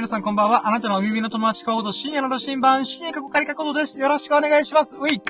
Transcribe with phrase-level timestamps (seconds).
[0.00, 0.66] 皆さんこんばんは。
[0.66, 3.98] あなたのお耳の友達コード、深夜の新版、深夜過去仮過去です。
[3.98, 4.96] よろしくお願いします。
[4.96, 5.20] うい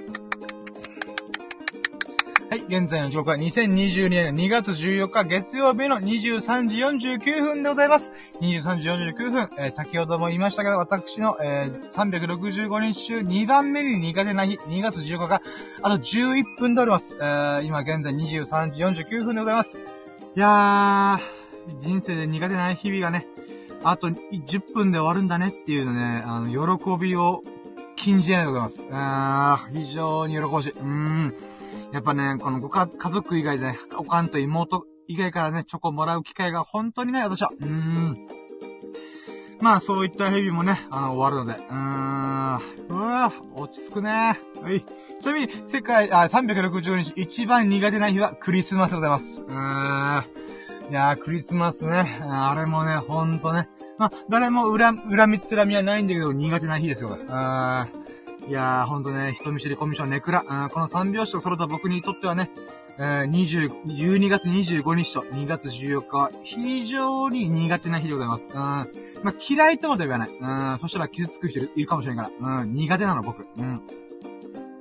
[2.49, 6.77] はい、現在の時刻は2022年2月14日月曜日の23時
[7.17, 8.13] 49分でございます。
[8.41, 15.43] 23時49分、えー、先ほども言いましたが、私の、えー、365日中2番目に苦手な日、2月15日が、
[15.83, 17.17] あと11分でおります。
[17.21, 19.79] えー、今現在23時49分でございます。
[20.37, 23.27] いやー、人生で苦手な日々がね、
[23.83, 27.43] あと10分で終わるんだねっていうね、あの、喜びを
[27.97, 28.87] 禁じないでございます。
[28.91, 30.71] あー、非常に喜ばしい。
[30.73, 31.35] うーん。
[31.93, 37.51] やっぱね、このご家族以外でね、おかんと妹以外からね、チョコもらう機会が本当にない私は。
[37.59, 38.29] うーん。
[39.61, 41.59] まあ、そういった日々もね、あの、終わるので。
[41.59, 42.61] うーん。
[42.91, 44.11] うわ落ち着くね。
[44.11, 44.85] はい。
[45.21, 49.43] ちなみに、世界、あ、360日一番苦手な日はクリスマスでございます。
[49.43, 50.60] うーん。
[50.91, 52.19] いやー、クリスマスね。
[52.21, 53.69] あれもね、ほんとね。
[53.97, 57.17] まあ、誰も恨、恨みつらみはないんだけど、苦手な日ですよ。
[57.29, 58.49] あー。
[58.49, 60.43] いやー、ほんとね、人見知りコミュ障ネクラ。
[60.73, 62.51] この3拍子と揃った僕にとってはね、
[62.99, 68.51] えー、20、12月25日と2月14日は非常に苦手な日でございます。
[68.53, 68.57] うん。
[68.57, 68.87] ま
[69.27, 70.73] あ、嫌いとまでは言わない。
[70.73, 70.79] うん。
[70.81, 72.63] そしたら傷つく人いるかもしれんから。
[72.63, 72.73] うん。
[72.75, 73.47] 苦手なの僕。
[73.57, 73.81] うん。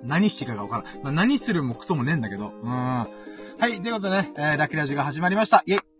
[0.03, 1.03] 何していいかがわからん。
[1.03, 2.51] まあ、何するもクソもねえんだけど。
[2.63, 2.71] うん。
[2.71, 3.07] は
[3.67, 3.79] い。
[3.79, 5.61] ということでね、えー、ラッキーラジオが始まりました。
[5.67, 5.98] イェイ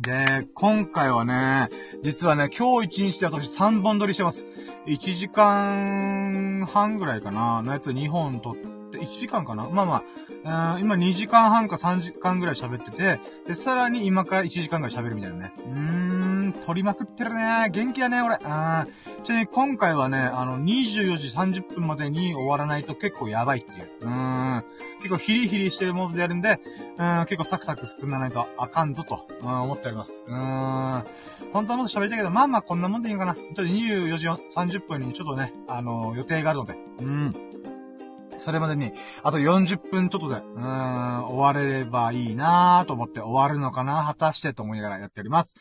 [0.00, 1.68] で、今回はね、
[2.02, 4.44] 実はね、今日一日で私3本撮りしてます。
[4.86, 9.68] 1時間半ぐらいかな、のやつ2本撮って、1時間かな？
[9.68, 10.02] まあま
[10.44, 15.52] あ、今2時間半か3時間ぐらい喋ってて、で、さらに今から1時間ぐらい喋るみたいなね。
[15.58, 17.68] うーん、撮りまくってるね。
[17.70, 18.38] 元気だね、俺。
[18.44, 18.86] あ
[19.22, 23.88] ちなみに今回はね、あの、24時30分までに終わらないと結構やばいっていう。
[24.02, 24.64] うーん。
[25.00, 26.60] 結構ヒリヒリしてるモードでやるんで、
[26.98, 30.24] うん、結構サクサク進まないとあかんぞと、うん、思っております。
[30.26, 31.04] うーん。
[31.52, 33.34] 本当はもっと喋りたいけど、まあまあこんなもんでいいのかな。
[33.34, 37.34] ちょっと24時30分にちょっとね、あの、予定があるので、うん。
[38.38, 45.56] それまでに、あと40分ちょっとで、うーん、終われればいいなぁと思って終わるのかな果たしてと思いながらやっております。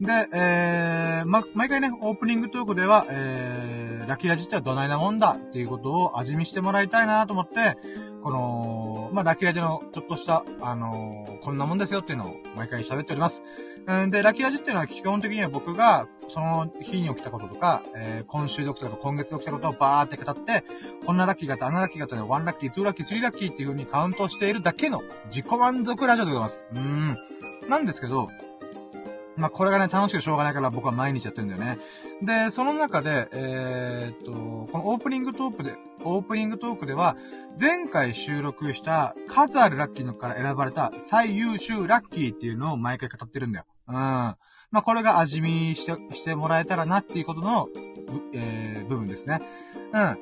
[0.00, 7.76] で、えー、ま、毎回ね、オープニングトークでは、えー、ラキラジってはどないなもんだっていうことを味見してもらいたいなと思って、
[8.22, 13.42] この、まあ、ラキラジのちょっとした、あのー、こんなもんですよっていうのを毎回喋っております。
[14.10, 20.62] で、ラキラジっていうのは基本的には僕が、その日に起きたこととか、えー、今週で起きたこと、今月で起きたことをバーって語って、
[21.04, 26.68] こんなラッキーがあった、あんなラッキーがあったね、1ラッキー、2ラッキー、3ラッキーっていう風にカウントしているだけの自己満足ラジオでございます。
[26.72, 27.18] うーん。
[27.68, 28.28] なんですけど、
[29.36, 31.78] まあ、これがね、楽しくしょうがないから僕は毎日やってるんだよね。
[32.22, 34.32] で、その中で、えー、っと、
[34.70, 35.74] このオープニングトークで、
[36.04, 37.16] オープニングトークでは、
[37.58, 43.64] 前回収録した数あるラッキーのから選ばれた最優秀ラッキーっていうのを毎回語ってるんだよ。
[43.88, 44.36] うん。
[44.70, 47.68] まあ、これが味見して、してもらえたらなっていうことの、
[48.32, 49.40] えー、部分ですね。
[49.92, 50.00] うん。
[50.00, 50.16] は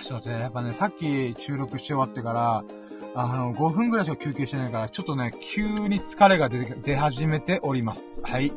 [0.00, 2.64] ぁ、ちょっと待って、やっぱね、さっき収録して終わってから、
[3.14, 8.20] あの、5分ぐらいしか休憩してないから、ちょっとね、急に疲れが出、出始めております。
[8.22, 8.52] はい。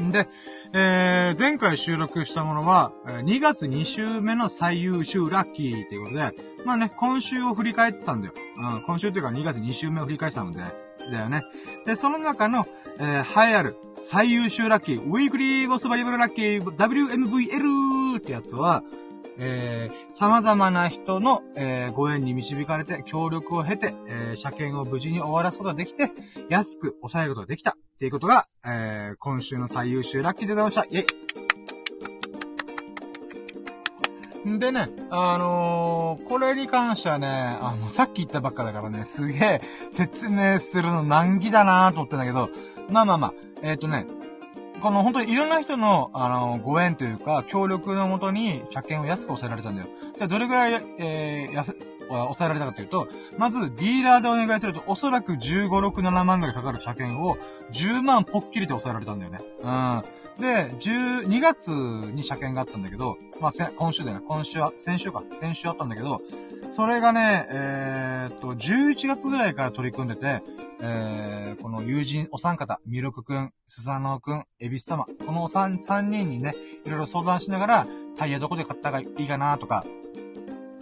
[0.00, 0.28] んで、
[0.72, 6.32] えー、前回収録したものは、2月2週目の最優秀ラッキーっていうことで、
[6.64, 8.34] まあね、今週を振り返ってたんだよ。
[8.56, 11.44] うん、今週というか2月2週目を振り返ってたので、だよね。
[11.86, 12.66] で、その中の、
[12.98, 18.82] えー、栄えある最優秀ラッキー、ウィークリーボスバリブルラッキー WMVL ってやつは、
[19.38, 26.10] えー、様々な人の、えー、ご縁に導かれて、協力を経て、えー、車検を無事に終わらすことができて、
[26.48, 30.84] 安く抑えることができたっていうことが、えー、今週の最優秀ラッキーでございました。
[30.84, 31.23] イェイ
[34.44, 39.60] でね、あのー、これに関してはね、あの、さっき言ったばっかだからね、すげえ
[39.90, 42.50] 説明するの難儀だなと思ってんだけど、
[42.90, 44.06] まあまあまあ、えっ、ー、とね、
[44.82, 49.88] この本当にいろんな人の、あの、ご縁というか、協力のもとに、車検を安く抑えられたんだよ。
[50.18, 51.74] で、どれぐらい、えー、安、
[52.08, 57.36] 抑えられたかというと、まず、ディーラーでお願いすると、おそらく15、6、7万ぐらいかかる車検を、
[57.72, 59.40] 10万ポッキリで抑えられたんだよね。
[59.62, 60.04] うん。
[60.40, 64.24] で、10、2月に車検があったんだけど、まあ、今週だよね。
[64.26, 65.22] 今週は、先週か。
[65.40, 66.22] 先週あったんだけど、
[66.68, 70.42] それがね、えー、っと、11月ぐらいから取り組んでて、
[70.80, 76.54] えー、この友人お三方、ミルクくん、スサノオくん、エビス様、この三、三人にね、
[76.84, 77.86] いろいろ相談しながら、
[78.16, 79.84] タイヤどこで買ったがいいかなとか、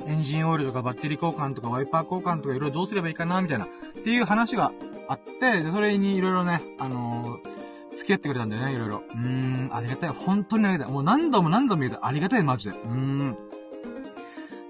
[0.06, 3.68] エンジンオイルとかバッテリー交換とかワイパー交換とかいろいろどうすればいいかなみたいな、っ
[4.02, 4.72] ていう話が
[5.08, 9.02] あって、で、それにいろいろね、あのー、付き合ってくれたんだよね、いろいろ。
[9.14, 10.10] うーん、ありがたい。
[10.10, 10.92] 本当にありがたい。
[10.92, 12.76] もう何度も何度も言うとありがたい、マジで。
[12.76, 13.36] うーん。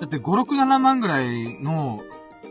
[0.01, 2.03] だって5、6、7万ぐらいの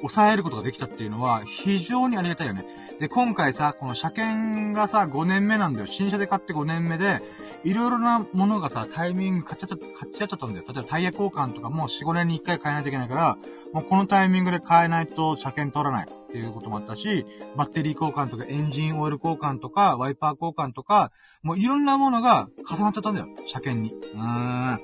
[0.01, 2.65] 抑えることができたっていうのは、非常にありがたいよね。
[3.00, 5.88] で、今回さ、この車検がさ、5年目なんだよ。
[5.88, 7.21] 新車で買って5年目で、
[7.63, 10.65] いろいろなものがさ、タイミング買っちゃった、買っちゃっちゃったんだよ。
[10.68, 13.38] 例えばタイヤ交換とかも4、5年に1回変えないといけないから、
[13.74, 17.25] もうこのタイミングで変えないと車検取らないっていうこともあったし、
[17.56, 21.12] バッテリー交換とかエンジンオイル交換とか、ワイパー交換とか、
[21.44, 23.27] もういろんなものが重なっちゃったんだよ。
[23.45, 23.95] 車検に。
[23.95, 24.77] うー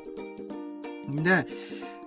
[1.11, 1.23] ん。
[1.23, 1.47] で、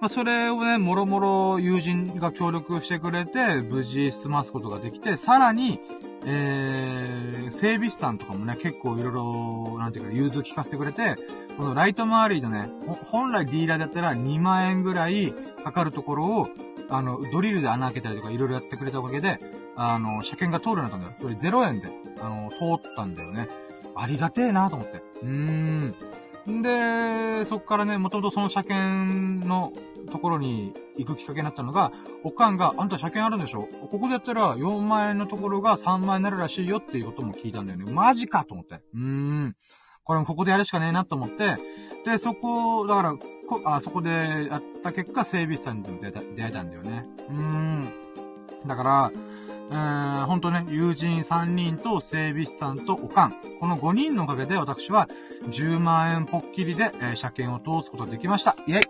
[0.01, 5.79] まあ、それをね、もろもろ友人が協力してくれて、無事済ますことができて、さらに、
[6.25, 11.17] えー、整備士さんとかもね、結構いろいろ、なんていうか、融通聞かせてくれて、
[11.59, 12.71] このライト周りのね、
[13.05, 16.49] 本来ディーラーだったら2万円ぐらいかかるところを、
[16.89, 19.39] あの、ドリルで穴開けたりとかいろいろやってくれたおかげで、
[19.77, 21.39] あの、車検が通るようになったんだよ。
[21.39, 23.49] それ0円で、あの、通ったんだよね。
[23.95, 25.03] ありがてえなと思って。
[25.23, 25.95] うーん。
[26.47, 29.73] で、そっからね、もともとその車検の
[30.11, 31.93] ところに行くきっかけになったのが、
[32.25, 33.69] おかんが、あんた車検あるんでしょ？
[33.91, 37.93] ここでやったら4万円のところが3万円になるらしいよっていうことも聞いたんだよね。
[37.93, 38.81] マジかと思って。
[38.95, 39.57] うーん。
[40.03, 41.57] これもここでやるしかねえなと思って、
[42.05, 44.11] で、そこ、だから、こあそこで
[44.51, 47.07] やった結果、整備士さんに出会えたんだよね。
[47.29, 47.93] うーん。
[48.67, 49.13] だから、
[49.71, 53.35] えー、ほんとね、友人3人と整備士さんとおかん。
[53.61, 55.09] この5人のおかげで私は
[55.49, 58.57] 10万円ぽっきりで、えー、車検を通すことができました。
[58.67, 58.83] イェイ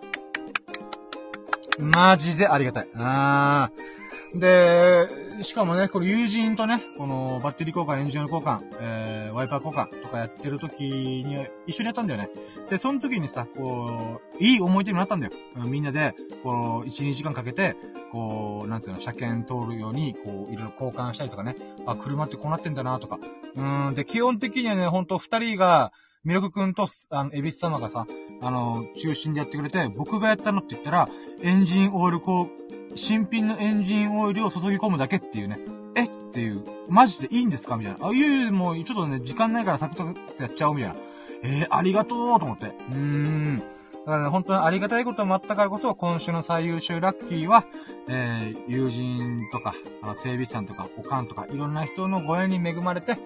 [1.77, 2.87] マジでありがたい。
[2.95, 4.00] あー。
[4.33, 5.09] で、
[5.43, 12.29] しかもね、これ友人とね、このバッテリー交換、エンジン交換、えー、ワイパー交換とかやってる時に一緒にやったんだよね。
[12.69, 15.33] で、その時にさ、こう、いい思い出になったんだよ。
[15.55, 17.75] みんなで、こう、1、2時間かけて、
[18.11, 21.55] こう、なんつうの、車検通るように、こう、いろいろ交換したりとかね。
[21.85, 23.19] あ、車ってこうなってんだなとか。
[23.55, 25.91] うん、で、基本的にはね、ほんと二人が、
[26.23, 28.05] ミルクくんと、あの、エビス様がさ、
[28.41, 31.09] あの、中心でやってくれて、僕がやったのって言ったら、
[31.41, 35.59] エンジンオイルこう、新品のエンジンオイルを注ぎ込むだけっていうね。
[35.95, 36.03] え？
[36.05, 37.75] っていう、マジでいいんですか？
[37.77, 38.07] みたいな。
[38.07, 40.95] あ、いえいえ、もう、ちょっとね、時間ないからサクッとやっちゃおうみたいな。
[41.43, 42.67] えー、ありがとうと思って。
[42.67, 43.57] うーん。
[43.57, 43.63] だ
[44.05, 47.65] からね、本当にありがたいこともあったからこそ、今週の最優秀ラッキーは、
[48.07, 53.17] えー、友人とか、あの整備士さんとか、おかんとか、いろんな人のご縁に恵まれて、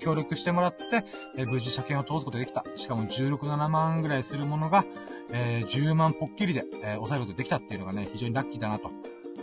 [0.00, 1.04] 協力してもらって、
[1.36, 2.64] えー、無事車検を通すことができた。
[2.76, 4.84] しかも16、7万ぐらいするものが、
[5.30, 8.90] えー、10万ぽっきりで、えー、抑えることができたっていうのがね、非常にラッキーだなと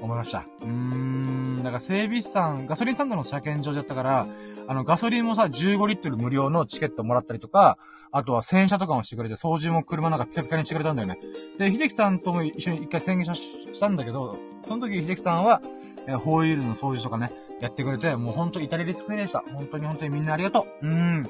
[0.01, 0.45] 思いました。
[0.61, 4.27] うーん、だから整備士さん、ガソリンスタンドの車検場だったから、
[4.67, 7.77] あの、ガソリンもさ、15リットル無料のチケットもらったりとか、
[8.13, 11.19] あとは洗車とかもしてくれて、掃除も車なんかピカピカにしてくれたんだよね。
[11.57, 15.61] で、秀樹さんとも一緒に一回洗車したんだけど、その時秀樹さんは、
[16.07, 17.31] えー、ホイールの掃除とかね、
[17.61, 19.43] やってくれて、もうほんと至れり尽くせでした。
[19.53, 20.87] 本当に本当にみんなありがとう。
[20.87, 21.29] うーん。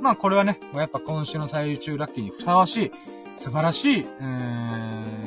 [0.00, 2.92] まあこれはね、やっぱ今週の最中ラッキーにふさわしい、
[3.34, 4.22] 素晴らしい、え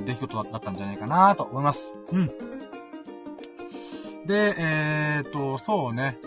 [0.02, 1.96] ー、出来事だったんじゃないかなと思います。
[2.12, 2.32] うん。
[4.26, 6.18] で、えーと、そうね。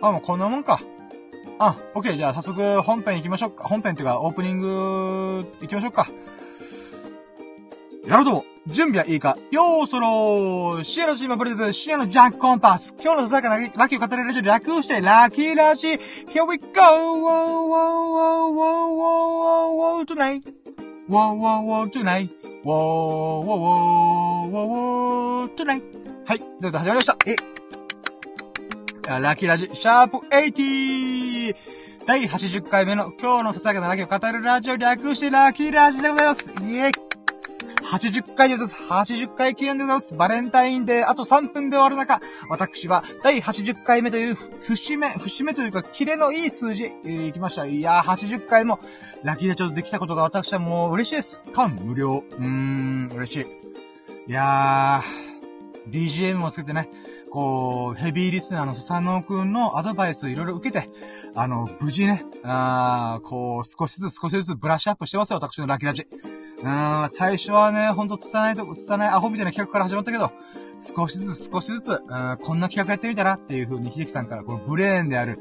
[0.00, 0.80] あ、もうこんなもんか。
[1.58, 2.16] あ、オッケー。
[2.16, 3.64] じゃあ早速本編行きましょうか。
[3.64, 6.08] 本編っていうかオープニング行きましょうか。
[8.08, 16.64] やろうと準備はいいかよーそろーシエのチームプレゼンシエのジャンクコンパス今日のささやかなラッキーを語れるラジオ略してラッキーラジ Here we go!
[16.80, 20.42] Wow, wow, wow, wow, wow, tonight!
[21.06, 22.30] Wow, wow, wow, tonight!
[22.64, 23.58] Wow, wow,
[24.48, 25.82] wow, wow, tonight!
[26.28, 26.42] はい。
[26.60, 27.16] どうぞ始まりました。
[27.24, 27.36] え
[29.18, 31.56] ラッキーラジ、シャープ 80!
[32.04, 36.50] 第80回目の今日のささやかなラッキーを語るラジオ略してラッキーラジでございます。
[36.50, 36.92] イェイ
[37.82, 39.14] !80 回でございます。
[39.14, 40.14] 80回記念でございます。
[40.14, 47.64] バレンタインデー、あと3分で終わる中、私は第80回目という節目、節目というか、キレのいい数字、えー、きました。
[47.64, 48.80] いやー、80回も、
[49.22, 51.40] ラッキーラジオできたことが私はもう嬉しいです。
[51.54, 52.22] 感無料。
[52.30, 53.36] うーん、嬉し
[54.26, 54.30] い。
[54.30, 55.27] いやー、
[55.90, 56.88] BGM をつけてね、
[57.30, 60.90] こう、ヘビーリスナーの佐野くんのアドバイスをいろいろ受けて、
[61.34, 66.06] あの、無事ね、あこう、少しずつ少しずつブラッシュアップしてますよ、私のラッキーラジ。
[66.62, 70.32] うーん、最初はね、ほんとつたないと、つたないアホみたいな企画から始まったけど、
[70.78, 75.40] 少しずつ少しずつ、うん、こんな企画やってみたらっていう風に秀樹さんから、このブレーンである、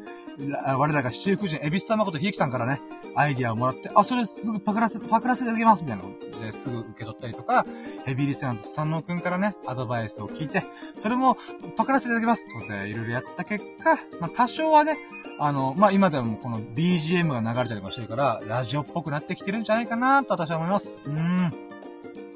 [0.77, 2.81] 我らが七福神、エビス様こと秀樹さんからね、
[3.15, 7.65] アイディアをもらって、あ、それすぐパクらせ、パクらせてあげますみたいなことですぐ受け取ったりとか、
[8.05, 10.63] ヘビーリスナーの三能くんからね、アドバイスを聞いて、
[10.99, 11.37] それも
[11.75, 14.97] パクらせていただきますってことで、いろいろやった結果、まあ、多少はね、
[15.39, 20.97] あの、まあ、今でもこの BGM が流れたりとかしてるから、ラジオっぽくなってきてるんじゃないかなと私は思います。
[21.05, 21.53] うーん。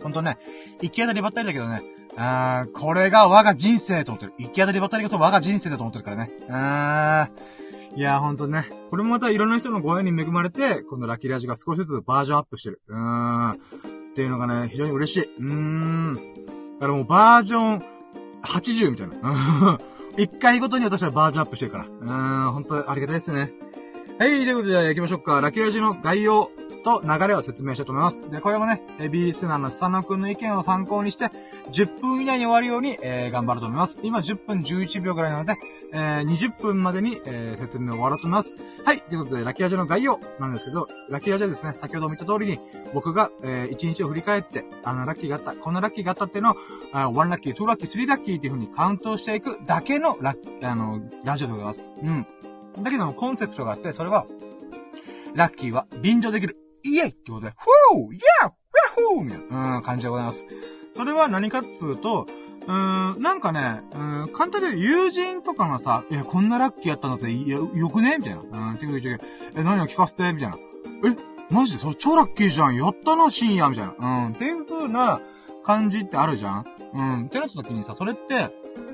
[0.02, 0.38] ほんとね、
[0.82, 1.84] 行き当たりばったりだけどね、
[2.18, 4.34] あー、これが我が人生と思ってる。
[4.38, 6.32] 行き当たりばったりこそ我が人生だと思ってるからね。
[6.50, 7.98] あー。
[7.98, 8.66] いやほんとね。
[8.90, 12.82] これもまたいろんな人のご縁に恵まれて、このラッキーラジが少しずつバージョンアップしてる。
[12.88, 13.52] うーん。
[13.52, 13.56] っ
[14.16, 15.24] ていうのがね、非常に嬉しい。
[15.24, 16.16] うーん。
[16.80, 17.84] だからもうバージョン
[18.44, 19.80] 80みたいな。
[20.18, 21.86] 一回ごとに私はバージョンアップしてるから。
[21.86, 23.54] うーん、本当ありがたいですね。
[24.20, 25.42] はい、ということで、行きましょうか。
[25.42, 26.52] ラッキーラジの概要
[26.82, 28.30] と流れを説明したいと思います。
[28.30, 31.32] で、これもね、え B リスナーのスサノくんの意見を参考にして、
[31.72, 33.98] 10分以内に終わるように、えー、頑張ると思います。
[34.04, 35.56] 今10分11秒ぐらいなので、
[35.94, 38.54] えー、20分までに、えー、説明を終わろうと思います。
[38.86, 42.60] はい、ということで、ラッキラジの概要なんですけど、ラッキラジはですね、先ほど見た通りに、
[42.94, 46.56] 僕が、えー、1日を振り返って、あの、ラッキーがあった、このラッキーがあったっていうのを、
[46.94, 51.92] あ1ラッキー、2ラッキー、3ラッキーっていう風にカウントしていくだけのラッあの、ラジオでございます。
[52.02, 52.28] うん。
[52.80, 54.26] だけども、コンセプトがあって、それは、
[55.36, 56.58] ラッキーは便乗できる。
[56.84, 60.46] イエイってことで、フーイヤーフーフーみたいな、うん、感じでございます。
[60.94, 62.28] それは何かっつうと、
[62.68, 68.70] うーん、なんかね、うん、簡単で友人とかがさ、え、こんなラッキーやったのって、よ、よくねみたいな。
[68.70, 69.20] うん、ていう言う
[69.56, 70.32] え、何を聞かせて？
[70.34, 70.58] みたいな。
[70.58, 71.16] え、
[71.50, 71.80] マジで？
[71.80, 74.26] それ超ラッキーじゃんやったな、深夜みたいな。
[74.26, 75.22] うん、っていう風な
[75.64, 78.54] 感じってあるじゃんうん、ってなった時にさ、それって、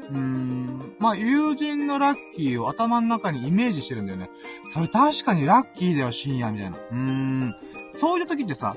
[0.09, 4.29] うーん、まあ、友人のラッキーを頭の中にイメージしてるんだよね。
[4.63, 6.77] それ確かにラッキーだよ、深夜みたいな。
[6.77, 7.55] うーん。
[7.93, 8.75] そういう時ってさ、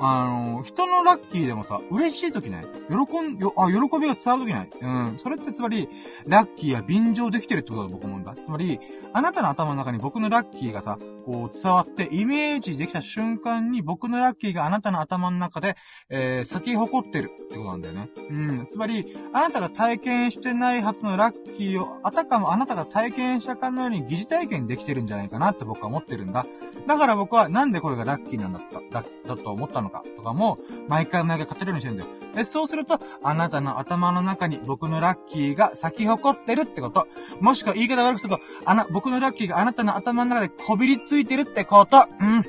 [0.00, 5.18] あの、人のラッキーでもさ、嬉しい時ない喜ん、よ、あ、喜びが伝わる時ないうん。
[5.18, 5.88] それってつまり、
[6.26, 8.34] ラッキーや便乗できてるってことだと僕思うんだ。
[8.42, 8.80] つまり、
[9.12, 15.76] あなたの頭の中に僕のラッキーがさ、こう伝わってイメージできた瞬間に僕のラッキーがあなたの頭の中で、
[16.08, 18.10] えー、咲き誇ってるってことなんだよね。
[18.30, 18.66] うん。
[18.66, 26.46] つまり、あなたが体験してないはずのラッキーを、あたかもあなたが体験したかのように疑似体験できてるんじゃないかなって僕は思ってるんだ。
[26.86, 32.10] だから僕はなんでこれがラッキーなんだった、だ、だと思ったのかとかも、毎回毎回語るようにしてるんだよ。
[32.34, 37.06] で、そうすると、あなたの頭の中に僕のラッキーが咲き誇ってるってこと。
[37.40, 42.06] もしくは言い方悪くすると、あな、僕のラッキーがあなたの頭の中でこびりついてるってこと。
[42.20, 42.44] うん。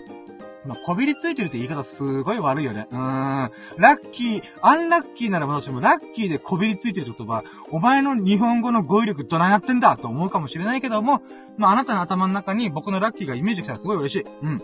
[0.65, 2.88] まあ、こびりついてるって言い方すごい悪いよね。
[2.91, 3.51] うーん。
[3.77, 11.21] ラッキー、アンラッキーなら私もラッキーでこびりついてる言葉、お前の日本語の語彙力どないなってんだと思うかもしれないけども、
[11.57, 14.25] まあ、あなたの頭の中に僕のラッキーがイメージしたらすごい嬉しい。
[14.43, 14.62] うん。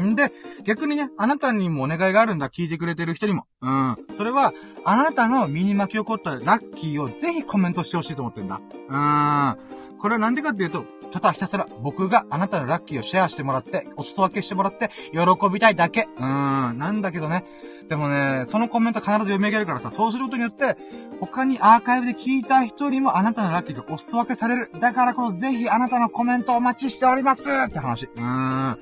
[0.00, 0.32] んで、
[0.64, 3.46] 逆にね、あなたにもお願いがあるんだ、聞いてくれてる人にも。
[3.60, 3.96] うん。
[4.14, 4.52] それは、
[4.84, 8.60] あなたの身に巻き起こったラッキーをぜひコメントしてほしいと思ってんだ。
[8.88, 9.98] うん。
[9.98, 16.08] これはなんでかっていうと、ただひたすら僕があなたのラッキーをシェアしてもらって、お裾分けしてもらって、喜びたいだけ。
[16.18, 16.78] うん。
[16.78, 17.44] なんだけどね。
[17.88, 20.76] でもね、そのコメント必ず読み上げるからさ、そうすることによって、
[21.20, 24.70] 他にアーカイブで聞いた人にもあなたのラッキーがお裾分けされる。
[24.78, 28.04] だからこそぜひあなたのコメントお待ちしておりますって話。
[28.04, 28.78] うーん。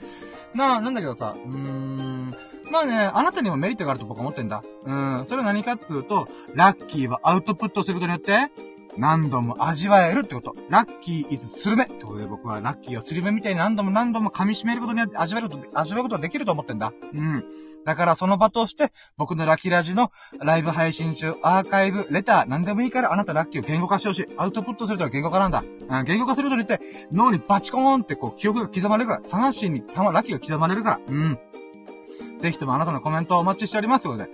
[0.57, 2.35] な、なんだけどさ、うーん。
[2.71, 4.63] まあね、あなたにもメリットがあると僕は思ってんだ。
[4.85, 5.23] うん。
[5.25, 8.51] それは何かっつうと、ラッキーはアウトプットすることによって、
[8.99, 10.55] 何度も味わえるってこと。
[10.71, 16.93] ラッキーイズスルメってことで僕はラッキーをスルメみたいに何度も何度も噛み締めることによって味わえること、味わうことができると思ってんだ。
[17.13, 17.45] うん。
[17.85, 24.27] だからその場として、僕のラッキーラジのライブ配信中、アーカイブ、レター、何でもいいからあなたラッキーを言語化してほしい。
[24.37, 25.63] アウトプットするとは言語化なんだ。
[25.89, 26.81] うん、言語化するとによって、
[27.13, 31.01] 脳にバチコーンってこう、記憶が刻まれるから、魂にたま、ラッキーが刻まれるから。
[31.07, 31.39] うん。
[32.41, 34.29] ぜひともあなたのコメントをお待ちしておりますので。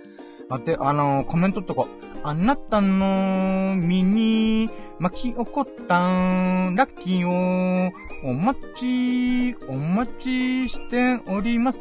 [0.49, 1.87] 待って、あのー、コメントっとこ。
[2.25, 7.91] あなたの身に巻き起こったラッキーを
[8.23, 11.79] お待ち、お待ちしております。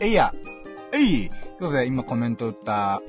[0.00, 0.34] えいや。
[0.92, 3.02] えいということで、今コメント打った。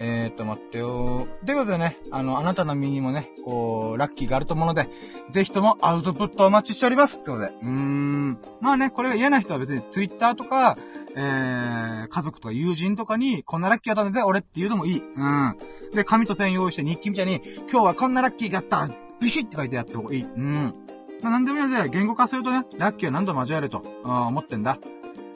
[0.00, 4.88] えーと、待ってよということでね、あの、あなたの身にもね、こう、ラッキーがあると思うので、
[5.30, 7.52] ぜひともアウトプットお待ちしておりますってことで。
[7.62, 8.38] うーん。
[8.60, 10.76] まあね、これが嫌な人は別にツイッターとか、
[11.16, 14.98] えー、家族とか友人とかに、こんなラッキーだったんだぜ、俺って言うのもいい。
[14.98, 15.56] うん。
[15.94, 17.40] で、紙とペン用意して日記みたいに、
[17.70, 18.88] 今日はこんなラッキーがあった
[19.20, 20.22] ビシッって書いてやった方がいい。
[20.22, 20.74] うん。
[21.22, 24.78] まあ、なんでもいいので、言語化するとね、ラッキーは何度も味わえると、思ってんだ。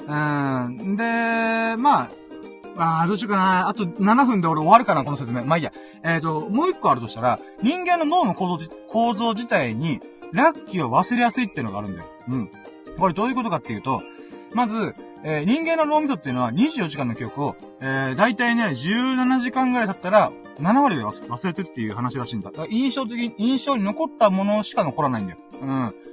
[0.07, 0.97] うん。
[0.97, 1.05] で、
[1.77, 2.11] まあ、
[2.79, 3.69] ああ、どうしようかな。
[3.69, 5.45] あと7分で俺終わるかな、この説明。
[5.45, 5.73] まあいいや。
[6.05, 10.01] えっ、ー、と、もう一個あるとしたら、人間の脳の構造構造自体に、
[10.33, 12.07] ラッキーを忘れやすいっていうのがあるんだよ。
[12.29, 12.51] うん。
[12.99, 14.03] これどういうことかっていうと、
[14.53, 14.95] まず、
[15.25, 22.51] えー、人間の脳みそっていうのは24時間の記憶を、えー、だいたいね、17時間ぐらい経ったら、7割で忘れてるっていう話らしいんだ。
[22.51, 25.39] だ印象的に、印象に残ったものしか残らないんだよ。
[25.61, 25.69] うん。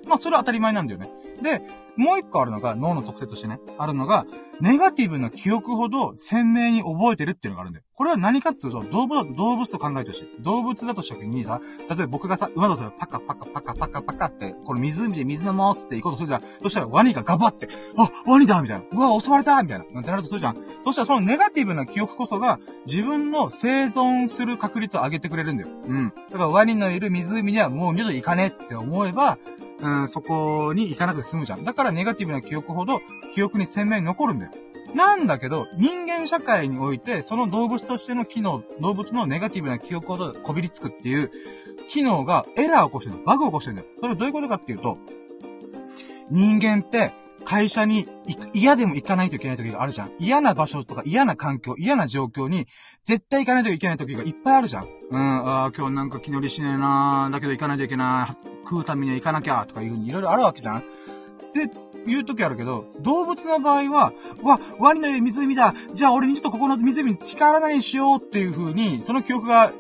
[0.08, 1.10] まあ、それは当たり前なんだよね。
[1.42, 1.62] で、
[1.98, 4.26] もう一個あるのが、脳の特性としてね、あるのが、
[4.62, 7.86] ネガティブな記憶ほど鮮明に覚えてるっていうのがあるんだよ。
[7.94, 10.44] これは何かっていうと、動物、動物と考えてほしい。
[10.44, 16.44] 動物だとした時にさ、例えば僕がさ、馬とするパカパカパカパカパカって、この湖で水飲もうつって行こうとするじゃん。
[16.64, 18.86] そしたらワニがガバって、あ、ワニだみたいな。
[18.92, 19.86] うわ、襲われたみたいな。
[19.86, 20.58] ってなるとするじゃん。
[20.82, 25.70] そしたらそのネガティブな記憶こそが、自分の生存する確率を上げてくれるんだよ。
[25.88, 26.14] うん。
[26.32, 29.38] だからワニのいる湖にはもう二度と行かねえって思えば、
[29.80, 31.64] うん、そこに行かなくて済むじゃん。
[31.64, 33.02] だからネガティブな記憶ほど、
[33.34, 34.52] 記憶に鮮明に残るんだよ。
[34.94, 41.32] なんだけど、人間社会において、その動物としての機能、動物のネガティブな記憶をこびりつくっていう、
[41.90, 43.24] 機能がエラーを起こしてるの。
[43.24, 43.88] バグを起こしてるんだよ。
[44.02, 44.98] それどういうことかっていうと、
[46.30, 47.14] 人間って、
[47.44, 48.08] 会社に
[48.54, 50.12] 嫌でも行かないといけない時があるじゃん。
[50.20, 52.68] 嫌な場所とか嫌な環境、嫌な状況に
[53.06, 54.88] 絶対行かないといけない時がいっぱいあるじゃん。
[55.12, 58.55] うん、ああ、今日なんか気乗りしねえなーだけど行かないといけない。
[58.70, 60.80] 食うためには行かなきゃとかいう風にいろいろあるわけじゃん。
[60.80, 60.82] っ
[61.54, 61.70] て
[62.10, 69.72] いう時あるけど、動物の場合は、わ、ワニのいる湖だじゃあ俺にちょっとここの湖に力なりにしようっていう風に、その記憶が、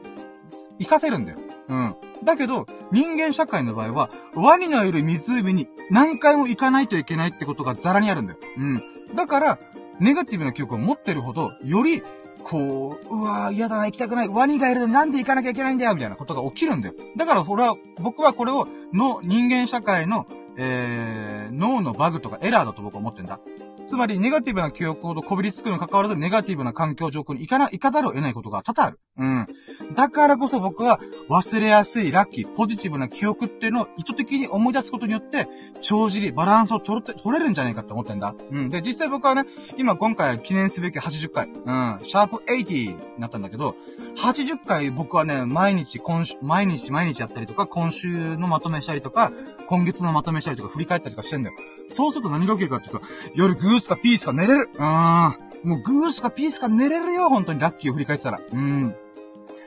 [0.77, 1.39] 活かせるんだよ。
[1.68, 1.96] うん。
[2.24, 8.39] だけど、人間社会の場合は、ワニのいる湖に何回も行かないといけないってことがザラにあるんだよ。
[8.58, 8.84] うん。
[9.15, 9.60] だから、
[10.00, 12.04] ネガティブな記憶を持ってるほど、より、
[12.46, 14.28] こう、うわぁ、嫌だな、行きたくない。
[14.28, 16.94] ワニがいるのなんで行かなきゃいけないんだよ、みたいなことが起きるんだよ。
[17.18, 23.40] だから、俺は、僕はこれを、の、人間社会の、えー、脳のバグとかエラーだと僕は思ってんだ。
[23.88, 29.00] つまり、ネガティブな記憶ほどこびりつくに関わらず、ネガティブな環境状況に行かな、行かざるを得ないことが多々ある。
[29.18, 29.48] うん。
[29.96, 31.00] だからこそ僕は、
[31.30, 35.48] 忘れやすいラッキー、ポジティブな記憶っていうのを意図的に思い出すことによって、
[35.82, 38.36] 帳尻、バランスを取れ、取れるんじゃないかって思ってんだ。
[38.51, 38.70] うん。
[38.70, 39.46] で、実際僕はね、
[39.77, 43.75] 今今回記念すべき80回、うん、シャープ80になったんだけど、
[44.18, 49.32] 80回僕はね、毎日、今週、毎日毎日やったりとか、今週のまとめしたりとか、
[49.68, 51.56] 今月のまとめしたりとか、振り返ったりとかしてんだよ。
[51.88, 53.02] そうすると何が起きるかっていうと、
[53.34, 54.70] 夜グースかピースか寝れる。
[54.74, 55.46] うーん。
[55.64, 58.40] もうグースかピースか寝れるよ、本当にラッキーを振り返ってたら。
[58.52, 58.96] うん。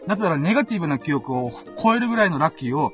[0.07, 1.53] なぜならネガティブな記憶を
[1.83, 2.93] 超えるぐらいのラッキーを、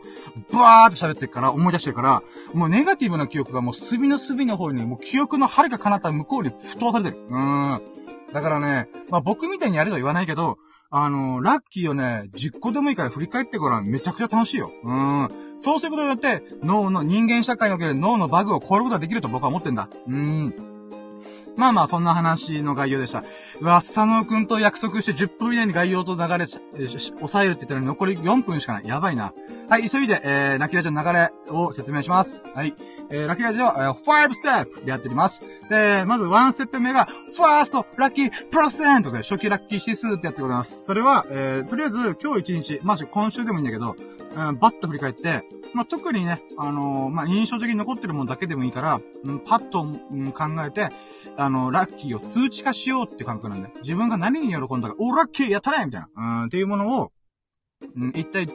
[0.53, 2.23] バーって喋ってるから、思い出してるから、
[2.55, 7.25] もうネガティブな記憶がもう隅の隅の方に、もう記憶の遥か彼方向こうに吹っ飛ばされてる。
[7.29, 7.83] うーん。
[8.33, 10.59] だからね、まあ僕みたいにやれとは言わないけど、
[10.97, 13.87] あの、ラッキーをね、10個でもいいから振り返ってごらん。
[13.87, 14.71] めちゃくちゃ楽しいよ。
[14.85, 15.29] うん。
[15.57, 19.89] そうすることによって、脳の、人間社会における脳のバグを超えることができると僕は思ってんだ。
[20.07, 20.74] うん。
[21.57, 23.23] まあまあ、そんな話の概要でした。
[23.61, 28.89] うわ、佐野くんと約束して10分以内に概要と流れちゃ、え抑えるって言ったら残り4分しかない。
[28.89, 29.33] やばいな。
[29.69, 32.43] はい、急いで、えー、ラッキーラジオの流れを説明します。
[32.55, 32.75] はい。
[33.11, 35.43] えー、ラッキーラジオは、えー、5ステップでやっております。
[35.71, 40.85] で、まず1ステップ目が、 first lucky percent で、初期ラッキー指数ってやつでございます。
[40.85, 43.97] それは、えー、とりあえず、今日1日、まあ、今週でもいいんだけど、
[44.37, 49.85] うん、バッと振り返って、まあ、特にね、あのー、まあ、印象的に残ってるものだけでもいいから、うん、パッと、う
[50.17, 50.91] ん、考えて、
[51.37, 57.13] あの、ラッキーを数値化しようって感覚なんで、自分が何に喜んだか、お、ラッキーやったねみたいな、うん、っていうものを、
[57.97, 58.49] うん、一体、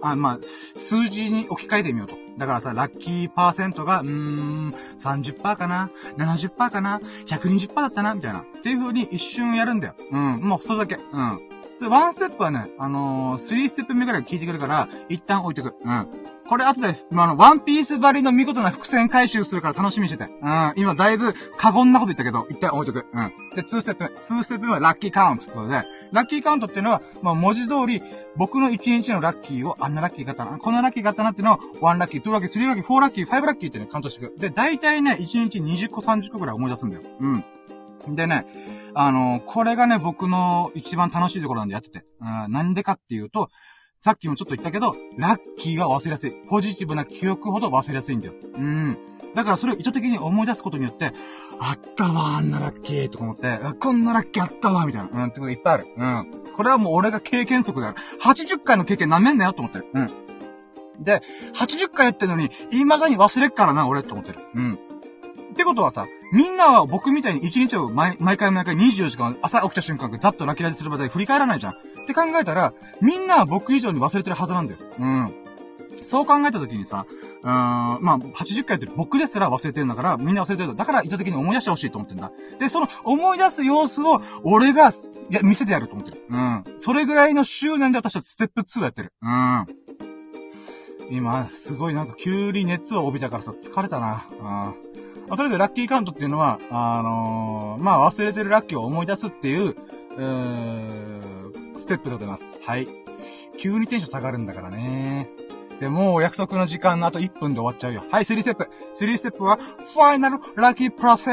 [0.00, 0.38] あ、まあ、
[0.78, 2.14] 数字に置き換えてみようと。
[2.38, 8.40] だからさ、ラッキーパーセントが、うーん、30%かな ?70% かな ?120% だったなみたいな。
[8.40, 9.94] っていう風に一瞬やるんだよ。
[10.10, 10.94] うん、もうそれだけ。
[10.94, 11.49] うん。
[11.80, 15.74] で、ワンステップはね、あのー、3ステップ目ぐらい聞いてくるから、一旦置いてく。
[15.82, 16.08] うん。
[16.46, 20.24] これ後で、まあ、の、ワンピース張りの見事な伏線回収するから楽しみにしてて。
[20.24, 20.72] うん。
[20.76, 23.06] 今だいぶ過言なこと言ったけど、一旦置いとく。
[23.14, 23.32] うん。
[23.56, 24.10] で、2ステップ目。
[24.10, 28.02] 2ステップ目はラッキーカウントってことで、ラッキーカウントっていうのは、まあ、文字通り、
[28.36, 34.34] 僕の1日のラッキーを、あんなラッキーがあったな、こんなラッキーがあったなっていうのを、1ラッキー、2ラッキー、3ラッキー、4ラッキー、5ラッキーってね、カウントしていく。
[34.38, 37.02] で、大体ね、1日20個、30個ぐらい思い出すんだよ。
[37.20, 37.44] うん。
[38.08, 38.46] でね、
[38.94, 42.04] あの、これがね、僕の一番楽しいところなんでやってて。
[42.20, 43.48] うん、なんでかっていうと、
[44.00, 46.32] さっきもちょっと言ったけど、ラッキーが忘れやすい。
[46.48, 48.34] ポジティブな記憶ほど忘れやすいんだよ。
[48.54, 48.98] うん。
[49.34, 51.12] だからそれを意図的に思い出すことによって、
[51.60, 55.24] あったわ、あんなラッキーとか思って、こんなラッキーあったわ、みたいな。
[55.24, 55.86] うん、ってこといっぱいある。
[55.96, 56.52] うん。
[56.56, 57.96] これはもう俺が経験則である。
[58.22, 59.86] 80回の経験なめんなよと思ってる。
[59.92, 60.10] うん。
[61.00, 61.22] で、
[61.54, 64.40] 80回やってんのに、未だに忘れっからな、俺って思ってる。
[64.54, 64.78] うん。
[65.52, 71.72] ってことはさ、みんなは僕みたいに1日を毎毎回毎回24時間朝起きた瞬間ざっとラキラジする場で振り返らないじゃん。
[71.72, 74.80] って考えたら、みんなは僕以上に忘れてるはずなんだよ。
[74.98, 75.34] うん。
[76.02, 77.06] そう考えた時にさ、
[77.42, 80.74] うーん、まあ、80回やってる僕ですら忘れてるんだから、みんな忘れてる。
[80.74, 82.32] だから意図的に思い出してほしいと思ってんだ。
[82.58, 84.92] で、その思い出す様子を、俺が、い
[85.30, 86.22] や、見せてやると思ってる。
[86.28, 86.64] うん。
[86.78, 89.12] それぐらいの執念で私はステップ2やってる。
[89.22, 89.66] うん。
[91.10, 94.26] 今、すごいなんか急に熱を帯びたからさ、疲れたな。
[94.40, 94.90] うん。
[95.30, 99.76] まあ、それでラッキーカウントっていうのは、あのー、まあ、忘れてるラッキーを思い出すっていう、
[100.16, 102.60] うーステップでございます。
[102.64, 102.88] はい。
[103.56, 105.30] 急にテンション下がるんだからね。
[105.78, 108.02] で、もう約束の時間のあと1分で終わっちゃうよ。
[108.10, 108.68] はい、3ステップ。
[108.92, 111.30] 3ステップは、ファイナルラッキープラセ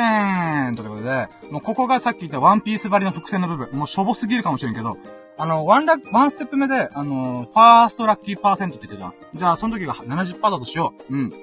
[0.70, 3.72] ントということで、もうここがさっき言ったワンピース張りの伏線の部分。
[3.72, 4.98] もうしょぼすぎるかもしれんけど、
[5.40, 9.40] あの、ワンラワンステップ目で、あの、ファーストラッキーパーセントって言ってたじゃん。
[9.40, 11.16] じゃあ、その時が70%だとしよう。
[11.16, 11.34] うん。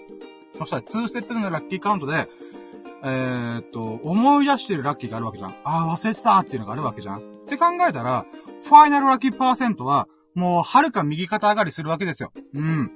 [0.58, 2.28] そしたら、2ステップ目のラッキーカウントで、
[3.04, 5.50] えー、っと、思い出してるラッキーがあるわけじゃん。
[5.64, 7.18] ああ、忘れてたっていうのがあるわけじゃん。
[7.18, 8.24] って考えたら、
[8.62, 12.32] ファイナルラッキーパーセントは、もう、はるか右肩上がりするわけですよ。
[12.54, 12.90] うん。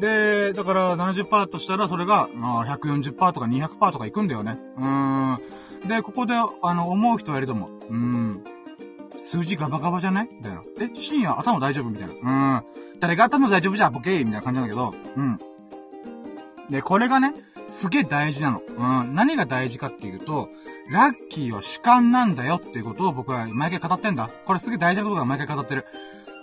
[0.00, 4.58] で、だから70%としたらそれが、まあ、140%とか200%とかいくんだよね。
[4.76, 5.88] うーん。
[5.88, 7.70] で、ここで、あの、思う人はいると思う。
[7.90, 8.44] うん。
[9.16, 10.28] 数字ガバガバじゃない？
[10.32, 10.62] みたいな。
[10.80, 11.90] え、深夜頭大丈夫？
[11.90, 12.58] みたいな。
[12.58, 12.64] うん。
[13.00, 15.38] 誰が頭大丈夫じゃんボケーみたいな感じなんだけど、うん。
[16.70, 17.34] で、これがね、
[17.68, 18.60] すげえ大事なの。
[18.60, 19.14] うん。
[19.14, 20.48] 何が大事かっていうと、
[20.90, 24.30] ラッキーは主観なんだよっていうことを僕は毎回語ってんだ。
[24.46, 25.84] これすげえ大事なことが毎回語ってる。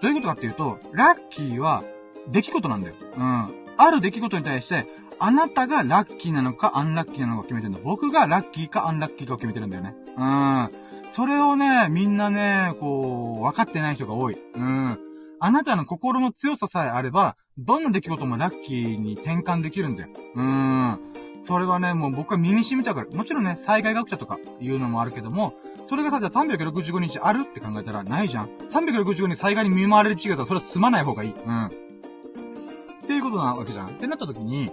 [0.01, 1.83] どういうことかっていうと、ラッキーは
[2.27, 2.95] 出来事なんだよ。
[3.17, 3.49] うん。
[3.77, 7.79] ある出来事に対して、あなたがラッキーなのかアンラッキーなのか決めてるの。
[7.79, 9.95] 僕がラッキーかアンラッキーかを決めてるんだよね。
[10.17, 10.69] うん。
[11.09, 14.38] それをね、みんなね、こう、分かってない人が多い。
[14.55, 14.99] うん。
[15.39, 20.10] あなたの心の強ささえあれば、どんな出来事もラッキーに転換できるんだよ。
[20.36, 21.00] うーん。
[21.41, 23.08] それはね、もう僕は身に染みたから。
[23.08, 28.50] もちろんね、災害学者とかいうのもあるけども、それがさ、じゃあ365日あるって考えたらないじゃん。
[28.69, 31.34] 365日災害に見舞われる違うとそれは済まない方がいい。
[31.34, 31.65] うん。
[31.67, 31.69] っ
[33.06, 33.89] ていうことなわけじゃん。
[33.89, 34.71] ってなった時に、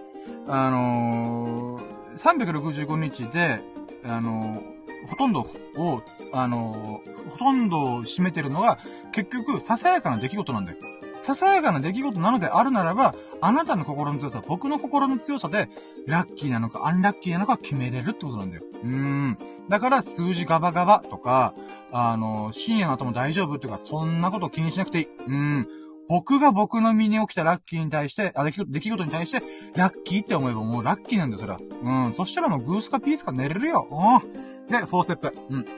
[0.48, 3.60] あのー、365日で、
[4.04, 4.62] あの、
[5.06, 5.40] ほとんど
[5.76, 8.78] を、あの、ほとんどを占めてるのは、
[9.12, 10.78] 結局、ささやかな出来事なんだよ。
[11.20, 15.68] ささやかな出来事なのであるならば、あなたの心の強さ、僕の心の強さで、
[16.06, 18.64] ラッキーなのかアンラッキーなのか決めれるってことなんだよ。
[18.82, 19.38] うーん。
[19.68, 21.54] だから数字ガバガバとか、
[21.92, 25.04] あの、深夜の後も大丈夫っていうか、そんなこと気にしなくていい。
[25.04, 25.68] うーん。
[26.12, 29.42] 僕が僕の身に起きたラッキーに対して、あ、出来事に対して、
[29.74, 31.58] ラッキーって思えばもうラッキーなんだよ、それは。
[32.04, 32.14] うん。
[32.14, 33.88] そしたらもうグースかピースか寝れるよ。
[33.90, 34.70] うん。
[34.70, 35.34] で、フォーステップ。
[35.48, 35.64] うん。
[35.64, 35.70] ちょ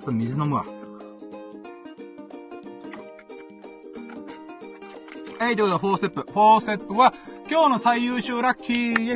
[0.00, 0.66] っと水飲むわ。
[5.38, 6.20] はい、ということで、フォーステップ。
[6.22, 7.14] four step は、
[7.48, 9.14] 今日の最優秀ラッキー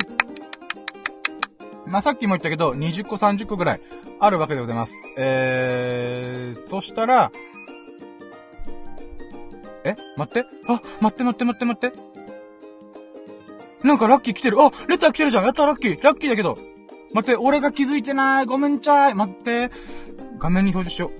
[1.87, 3.81] まあ、さっきも言ったけど、20個30個ぐらい
[4.21, 4.95] あるわけでございます。
[5.17, 7.33] えー、そしたら、
[9.83, 11.97] え待ってあ、待って待って待って待って。
[13.83, 14.61] なんかラッキー来てる。
[14.61, 15.45] あ、レター来てるじゃん。
[15.45, 16.01] やったラッキー。
[16.01, 16.59] ラッキーだけど。
[17.13, 18.45] 待って、俺が気づいてない。
[18.45, 19.15] ごめんちゃい。
[19.15, 19.71] 待って。
[20.37, 21.11] 画面に表示しよう。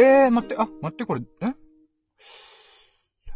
[0.00, 1.52] えー、待って、あ、待って、これ、え？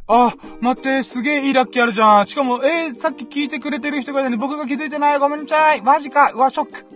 [0.09, 2.27] あ、待って、すげえいいラッキーあるじゃん。
[2.27, 5.19] しかも、えー、さっき聞いてくれてる人がいたのに僕が気づいてない。
[5.19, 5.83] ごめんちゃい。
[5.83, 6.33] マジか。
[6.33, 6.87] うわ、ショック。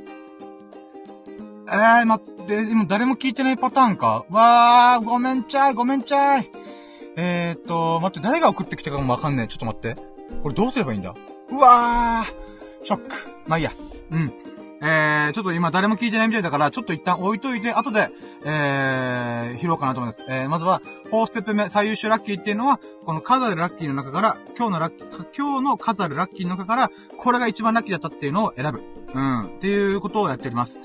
[1.69, 4.25] えー、待って、今誰も聞いてないパターンか。
[4.31, 6.51] わー、ごめんちゃい、ごめんちゃい。
[7.17, 9.47] えーっと、待って、誰が送ってきたかもわかんねえ。
[9.49, 9.97] ちょっと待って。
[10.43, 11.15] これどうすればいいんだ？
[11.51, 13.15] うわーショック。
[13.47, 13.73] まあいいや。
[14.11, 14.33] うん。
[14.83, 18.11] えー、ちょっと今誰も聞いてないみたいだから、ちょっと一旦置いといて、後で、
[18.45, 20.25] えー、拾おうかなと思います。
[20.29, 28.83] えー、まずは、4ステップ目、最優秀ラッキーっていうのは、この数あるラッキーの中から、今日のラッキー、今日の数あるラッキーの中から、これが一番ラッキーだったっていうのを選ぶ。
[29.15, 29.47] うん。
[29.47, 30.79] っていうことをやっております。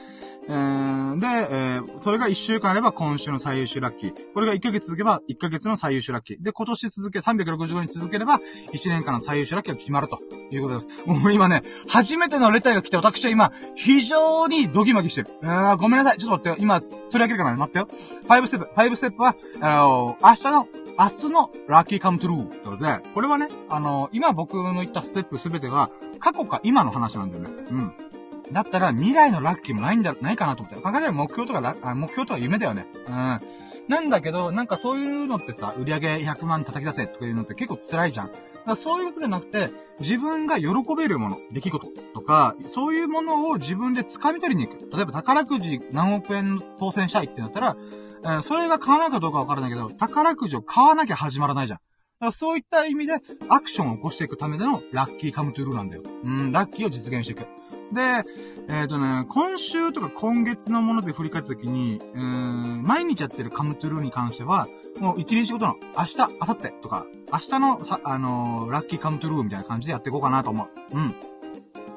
[0.52, 4.14] えー、で、えー、それが1週間あれば今週の最優秀ラッキー。
[4.34, 6.44] これが1ヶ月続けば1ヶ月の最優秀ラッキー。
[6.44, 8.42] で、今年続け、365日続ければ
[8.74, 10.20] 1年間の最優秀ラッキーが決まると
[10.52, 10.88] いうことです。
[11.06, 15.30] もう今ね、初めてのレターが来て私は今、非常にドギマギしてる。
[15.44, 16.18] あごめんなさい。
[16.18, 16.56] ちょっと待ってよ。
[16.60, 17.88] 今、取り上げるかな待ってよ。
[18.28, 18.70] 5ステップ。
[18.76, 20.68] 5ステップは、あのー、明日の
[21.00, 27.50] 明日のラッキーカムトゥルーということで、これはね、あのー、今僕の言ったステップすべてが、過去か今の話なんだよね。
[27.72, 28.11] うん。
[28.52, 30.82] だったら未来のラッキーもないんだ、ないかなと思って。
[30.82, 32.86] 考えたら目標とかあ、目標とか夢だよね。
[33.08, 33.42] うん。
[33.88, 38.32] なんだけど、なんかそういうのってさ、売り上げ100万叩き出せとかいうのって結構辛いじゃん。
[38.66, 44.96] だそういうことじゃなくて、自分が喜べるもの、出来事とか、そういうものを自分で掴み取りに行く。
[44.96, 47.76] 例えば宝くじ何億円当選したいってなったら、
[48.24, 51.80] えー、それが買わないかどうかわからないけど、宝くじを買わなきゃ始まらないじゃん。
[51.80, 53.16] だからそういった意味で、
[53.50, 56.04] アクションを起こしていくためでのラッキーカムトゥルーなんだよ。
[56.24, 57.61] うん、ラッキーを実現していく。
[57.94, 58.26] で、
[58.68, 64.68] えっ、ー、とね、今週とか今月のもので振り返った時に、うーん、毎日やってるカムトゥルーに関しては、
[65.00, 70.70] もう一日ごとの、明日、明後日とか、明日のさ、あのー、ラッキーカムトゥルーみたいな感じでやっていこうかなと思う。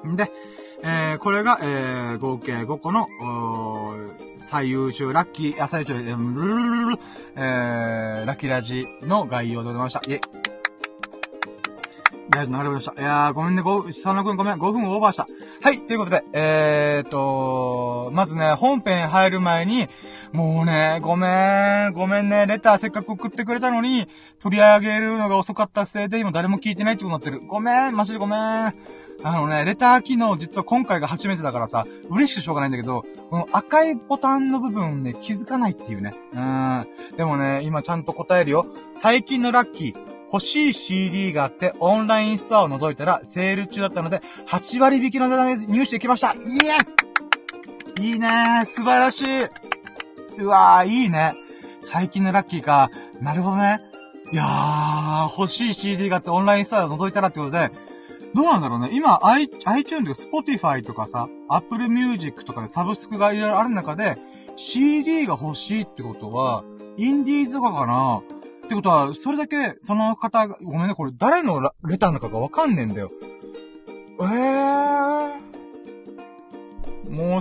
[0.04, 0.16] うん。
[0.16, 0.30] で、
[0.82, 3.08] えー、これが、えー、合計5個の、
[4.36, 6.98] 最優秀ラッキー、あ、最優秀、えー、ルルルルル
[7.36, 10.00] えー、ラッキーラジの概要でございました。
[10.06, 10.43] イェイ。
[12.32, 13.00] いや、なりました。
[13.00, 15.28] いやー、ごめんね、ご、佐野くんごめん、5分オーバーした。
[15.60, 19.88] はい、ということで、えーと、まずね、本編入る前に、
[20.32, 24.08] もうね、ごめん、ごめんね、レターせっかく送ってくれたのに、
[24.40, 27.46] 取り上げるのが遅かったせいで、今誰も聞いてないってことになってる。
[27.46, 28.38] ごめん、マジでごめん。
[28.38, 28.74] あ
[29.22, 36.14] のね、レター機能実は今回が初めてだからさ、嬉しくしょうがないんだけど、この赤いボタンの部分ね、気づかないっていうね。
[36.32, 36.86] うん。
[37.16, 38.66] でもね、今ちゃんと答えるよ。
[38.96, 49.44] 最近のラッキー、欲しい CD があって、オンラインストアを覗いたら、セール中だったので、8割引きの値段で入手できましたイエーいいねー素晴らしい
[50.38, 51.36] うわー、いいね
[51.82, 52.90] 最近のラッキーか。
[53.20, 53.78] なるほどね。
[54.32, 57.70] いやー、欲しい CD があってオンラインストアを覗いたらってことで、
[58.34, 58.90] どうなんだろうね。
[58.92, 64.18] 今、i、iTunes とか Spotify とかさ、Apple Music とかでサブスクがいろいろある中で、
[64.56, 66.64] CD が欲しいってことは、
[66.96, 68.22] インディーズとかかな
[68.64, 73.10] ってことは、それだけ、その方が、ごめんね、これ誰のレターなのかがわかんねえんだよ。
[74.20, 75.34] えー。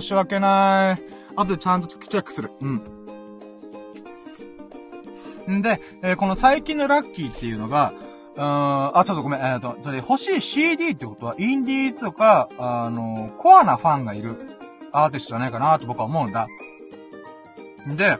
[0.06, 1.02] し訳ない。
[1.36, 2.50] あとでちゃんとチェックする。
[2.60, 2.68] う
[5.50, 5.56] ん。
[5.58, 7.92] んで、えー、この最近のラッキーっていうのが、
[8.36, 14.36] うーん、あ、そうそう、ごめん、えっ、ー、と、それ欲しい CD ってことは、インディーズとか、あの、コアなファンがいる
[14.92, 16.48] アーティストじゃないかなと僕は思うんだ。
[17.96, 18.18] で、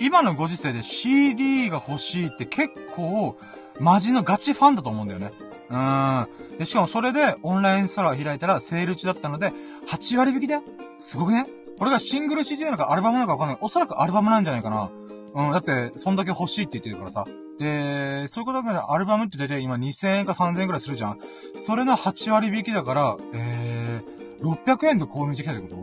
[0.00, 3.36] 今のご時世で CD が欲しいって結構、
[3.78, 5.32] マジのガチファンだと思うんだよね。
[5.68, 6.58] うーん。
[6.58, 9.52] で、しかもそれでオンラインストア開いたらセール中だったので、
[9.88, 10.62] 8割引きだよ。
[11.00, 11.46] すごくね
[11.78, 13.58] これがシングル CD なのかアルバムなのかわかんない。
[13.60, 14.90] おそらくアルバムなんじゃないかな。
[15.34, 17.24] うん、だって、そんだけ欲しいって言ってるからさ。
[17.58, 21.18] で、そういうことだからアルバムって大体今2000円か3000円くらいするじゃん。
[21.56, 25.76] それの8割引きだから、えー、600円で購入できたってこと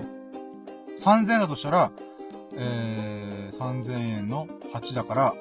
[1.04, 1.92] ?3000 円だとしたら、
[2.56, 3.27] えー、
[3.58, 5.36] 3000円の8だから、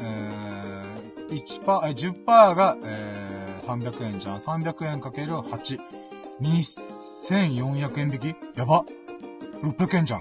[0.00, 4.38] えー、1%、え、10%が、えー、300円じゃん。
[4.38, 5.78] 300円かける8。
[6.40, 8.58] 2400円引き？
[8.58, 8.84] やば。
[9.62, 10.20] 600円じゃん。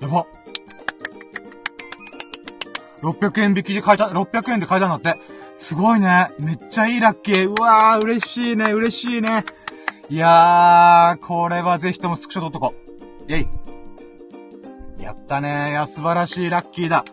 [0.00, 0.26] やば。
[3.02, 5.20] 600円引きで買えた、600円で買えたんだって。
[5.54, 6.30] すごいね。
[6.38, 7.48] めっちゃいいラッキー。
[7.48, 9.44] うわー、嬉しいね、嬉しいね。
[10.08, 12.74] いやー、これはぜひともスクショ撮っとこ
[13.28, 13.32] う。
[13.32, 13.55] イェイ。
[14.98, 17.04] やったねいや、素晴らしいラッキーだ。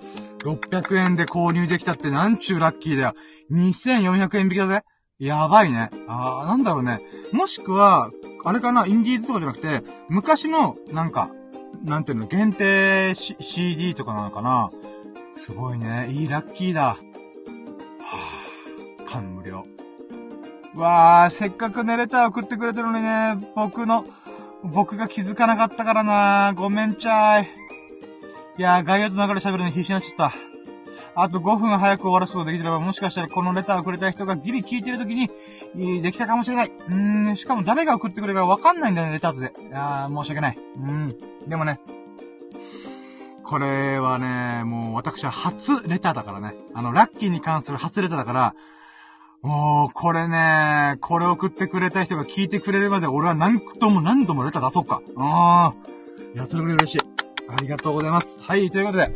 [0.44, 3.14] 600円で購入できたってなんちゅうラッキーだよ。
[3.52, 4.82] 2400円引きだぜ。
[5.20, 5.90] やばいね。
[6.08, 7.02] あー、なんだろうね。
[7.32, 8.12] もしくは、
[8.44, 11.30] あれかな、インディーズとかじゃなくて、昔の、なんか、
[11.84, 13.36] なんていうの、限定、C、
[13.76, 14.72] d とかなのかな
[15.34, 16.10] すごいね。
[16.12, 16.84] いいラッキーだ。
[16.84, 19.66] はぁ、感無量。
[20.76, 24.06] わー、せっかくね、レター送ってくれてるのにね、僕の、
[24.64, 27.63] 僕が気づかなかったからなごめんちゃい。
[28.56, 30.34] いやー、外圧の流れ喋るの必死になっちゃった。
[31.16, 36.72] あと5分早く終わらすことができれば、もしかしたらこのレターをくれた人がギリ聞いてる時に、できたかもしれない。
[36.72, 39.54] うーん、しかも誰が送ってくれるかわかんないんだよね、レターとで。
[39.74, 40.58] あー、申し訳ない。
[40.78, 41.16] うん。
[41.48, 41.80] でもね、
[43.44, 46.56] これはね、もう私は初レターだからね。
[46.74, 48.56] あの、ラッキーに関する初レターだから、
[49.42, 55.02] もう、これね、これ送ってくれた人が聞いてくれるまで俺は何度も何度もレター出そうか。
[55.18, 55.94] ああ。
[56.34, 57.13] いや、それぐらい嬉しい。
[57.50, 58.38] ありがとうございます。
[58.42, 59.12] はい、ということで。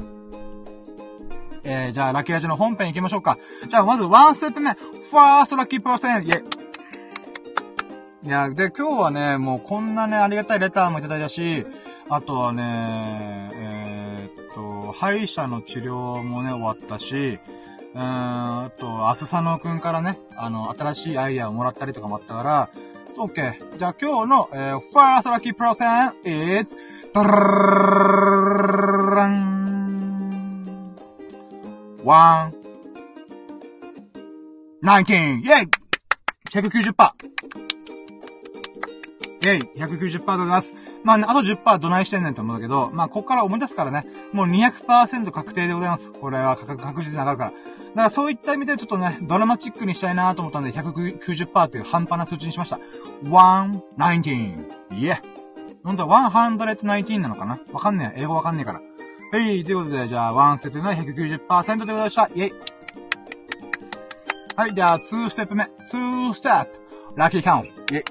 [1.63, 3.37] えー、じゃあ、ラッキーラジの本編行きましょうか。
[3.69, 4.71] じゃあ、まず、ワンステップ目。
[4.71, 8.27] ファーストラッキーパーセンイェイ。
[8.27, 11.65] いや、で、今日はね、もうこんなね、ありがたいレターもいただいたし、
[12.09, 17.39] あとはね、えー、っと、歯医者の治療もね、終わったし、
[17.93, 22.69] うーん、あと、アスサノくんからね、あの、新しいアイデアをもらったりとかもあったから、
[23.11, 23.77] そう、オッケー。
[23.77, 26.75] じゃあ今日の、えー、 first lucky percent is,
[27.13, 27.29] ダラ
[29.27, 30.95] ン、
[32.03, 32.53] one,
[34.81, 35.67] ninety、yeah
[36.51, 37.11] !190%!
[39.41, 40.75] yeah !190% でございます。
[41.07, 46.11] まあね、あと10%どないしてんねんと思うんだけど、まあ、こっから思い出すからね、もう200%確定でございます。
[46.11, 47.51] これは確実に上がるから。
[47.51, 47.61] だか
[47.95, 52.77] らそういった意味でちょっとね、ドラマチックにしたいなと思ったんで、190%っていう半端な数値にしました。
[53.23, 54.97] 119!
[54.97, 55.21] いえ。
[55.85, 57.57] ほんとは119なのかな？
[57.71, 58.23] わかんねえ。
[58.23, 58.81] 英語わかんねえから。
[59.31, 62.27] はい、ということで、じゃあ、1ステップ目190%でございました。
[62.27, 62.53] イェイ
[64.57, 65.63] はい、では、2ステップ目。
[65.89, 66.71] 2ステップ。
[67.15, 67.95] ラッキーカウント。
[67.95, 68.03] イェ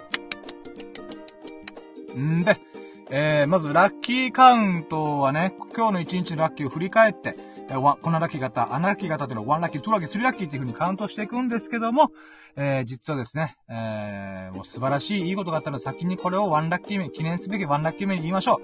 [2.17, 2.59] イんで、
[3.09, 7.37] えー、まずラッキーカウントはね、今日の1日のラッキーを振り返って、
[7.69, 12.11] えー、このラッキー型、あのラッキー型っていうのは1ラッキー、2ラッキー、3ラッキーっていう風にカウントしていくんですけども、
[12.57, 18.61] えー、実はですね、えー、もう素晴らしいいいことがあったら先にこれを1ラッキー目、記念すべき1ラッキー目に言いましょ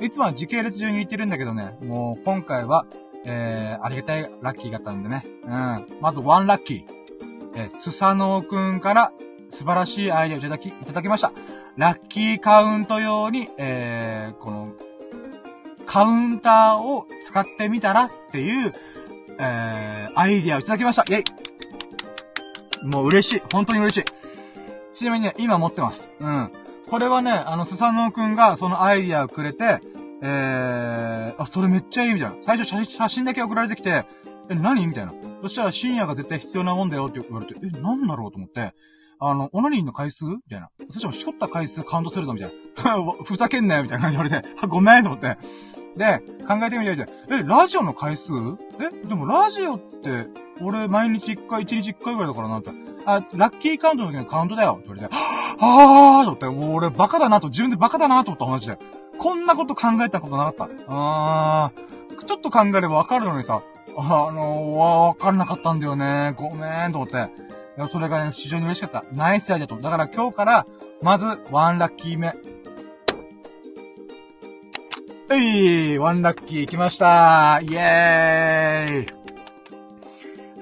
[0.00, 0.04] う。
[0.04, 2.86] いつもは時系列順に言ってるんだけどね、もう今回は、
[3.24, 5.98] えー、ありがたいラッキー型んでね、うん。
[6.00, 6.84] まず1ラッキー。
[7.54, 9.12] えー、スサノーくんから
[9.48, 11.32] 素晴らしいアイデアをいただき、いただきました。
[11.76, 14.72] ラッキーカウント用に、えー、この、
[15.84, 18.74] カウンターを使ってみたらっていう、
[19.38, 21.02] えー、アイディアをいただきました。
[21.02, 21.24] イェイ
[22.86, 23.42] もう嬉しい。
[23.52, 24.04] 本当に嬉しい。
[24.94, 26.10] ちなみにね、今持ってます。
[26.18, 26.50] うん。
[26.88, 29.80] これはね、あの、スサノオくんがそのアイディアをくれて、
[30.22, 32.36] えー、あ、それめっちゃいいみたいな。
[32.40, 34.06] 最初写写真だけ送られてきて、
[34.48, 34.86] え、何？
[34.86, 35.12] みたいな。
[35.42, 38.72] そしたら深夜が絶対必要なもんだよって言われて、え、なんだろうと思って、
[39.18, 40.24] あの、オナニーの回数？
[40.24, 40.70] みたいな。
[40.90, 43.12] そしたら、しこった回数カウントするのみたいな。
[43.24, 45.38] ふざけんなよみたいな感じで言われて、あ、 ごめんと思って。
[45.96, 48.32] で、考えてみたいで、え、ラジオの回数？
[48.78, 50.26] え、でもラジオって、
[50.60, 52.70] 俺、毎日1回、1日1回ぐらいだからなって。
[53.06, 58.78] あ、ラッキーカウントの時のカウントだよって言われて、 はぁーと思って、もう俺バカだなと、自分でバカだなと思った話で。
[59.18, 60.68] こんなこと考えたことなかった。
[60.88, 63.62] あー、ちょっと考えればわかるのにさ、
[63.96, 66.34] あのー、わ、わかんなかったんだよね。
[66.36, 67.30] ごめん、と思って。
[67.86, 69.04] それがね、非常に嬉しかった。
[69.12, 69.76] ナイスアイデアと。
[69.76, 70.66] だから今日から、
[71.02, 72.32] まず、ワンラッキー目。
[75.28, 79.16] えいワンラッキー来ましたイェーイ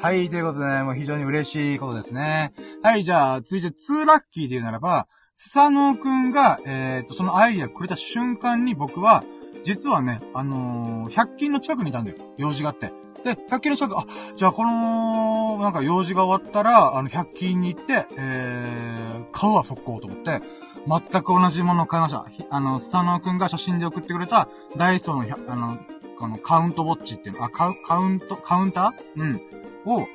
[0.00, 2.52] はい、ということでね、もう非常に嬉しいことですね。
[2.82, 9.24] はい、じゃあ、続いて2ラッキーで言うならば、スサノーくんが、えっ、ー、と、そのアイディアくれた瞬間に僕は、
[9.64, 12.18] 実はね、あのー、100均の近くにいたんだよ。
[12.36, 12.92] 用事があって。
[13.22, 14.04] で、100均の近く、あ、
[14.36, 20.40] じゃあこの、なんか用事が終わったら、あの、100均に行って、えー、買うわ、速攻と思って、
[20.86, 22.26] 全く同じものを買いました。
[22.50, 25.78] あの、スサノーくんが写真で送ってくれた、ダイソーの、あの、
[26.18, 29.20] このカウントウォッチっていうの、あ、カウ、カウント、カウンター？
[29.20, 29.40] うん。
[29.86, 30.06] を、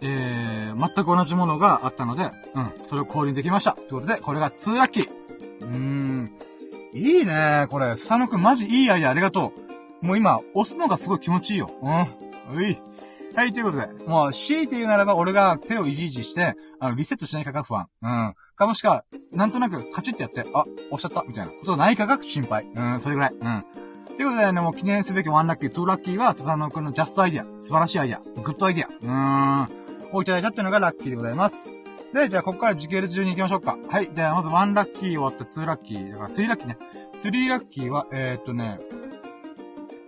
[0.00, 3.72] えー、全く同じものがあったので、うん、それを購入できました。
[3.72, 5.08] ということで、これが2ラッキー。
[5.60, 6.32] うーん。
[6.94, 7.92] いいねこれ。
[7.92, 9.71] 佐野くんマジいいアイデアありがとう。
[10.02, 11.70] もう今、押すのがすごい気持ちいいよ。
[11.80, 12.56] うん。
[12.58, 12.78] うい。
[13.34, 17.86] はい、ということで、もう、強いて言うならば、俺が手をいじいじして、あの、リセットしないかが不安。
[18.02, 18.34] うん。
[18.56, 22.66] かもしくは、なんとなくカチッてやって、あ、押しちゃった、みたいなことがないかが心配。
[22.74, 23.32] うん、それぐらい。
[23.32, 23.64] うん。
[24.16, 27.58] ということでね、もう記念すべき one lucky、two lucky は、笹野くんの just idea。
[27.58, 28.42] 素晴らしいアイディア。
[28.42, 28.88] good idea。
[28.88, 29.72] うー
[30.12, 30.16] ん。
[30.16, 31.68] をいただいたっていうのがラッキーでございます。
[32.12, 33.78] で、じゃあ、ここから時系列順に行きましょうか。
[33.88, 34.12] はい。
[34.12, 36.10] では、まず one lucky 終わって two lucky。
[36.10, 36.76] だから、 two lucky ね。
[37.14, 38.80] three lucky は、えー、っとね、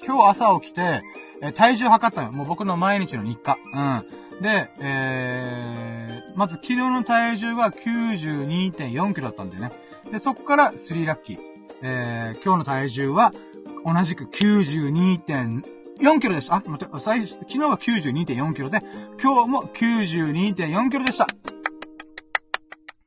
[0.07, 1.03] 今日朝起きて、
[1.41, 2.33] えー、体重測ったの。
[2.33, 3.57] もう僕の毎日の日課。
[3.73, 3.81] う
[4.39, 4.43] ん。
[4.43, 9.73] で、えー、まず昨日の体重が92.4キロだったんでね。
[10.13, 11.39] で、そこから3ラッキー。
[11.83, 13.33] えー、今日の体重は
[13.85, 16.57] 同じく92.4キロでした。
[16.57, 18.83] あ、待って、最昨日は92.4キロで、
[19.23, 21.27] 今日も92.4キロでした。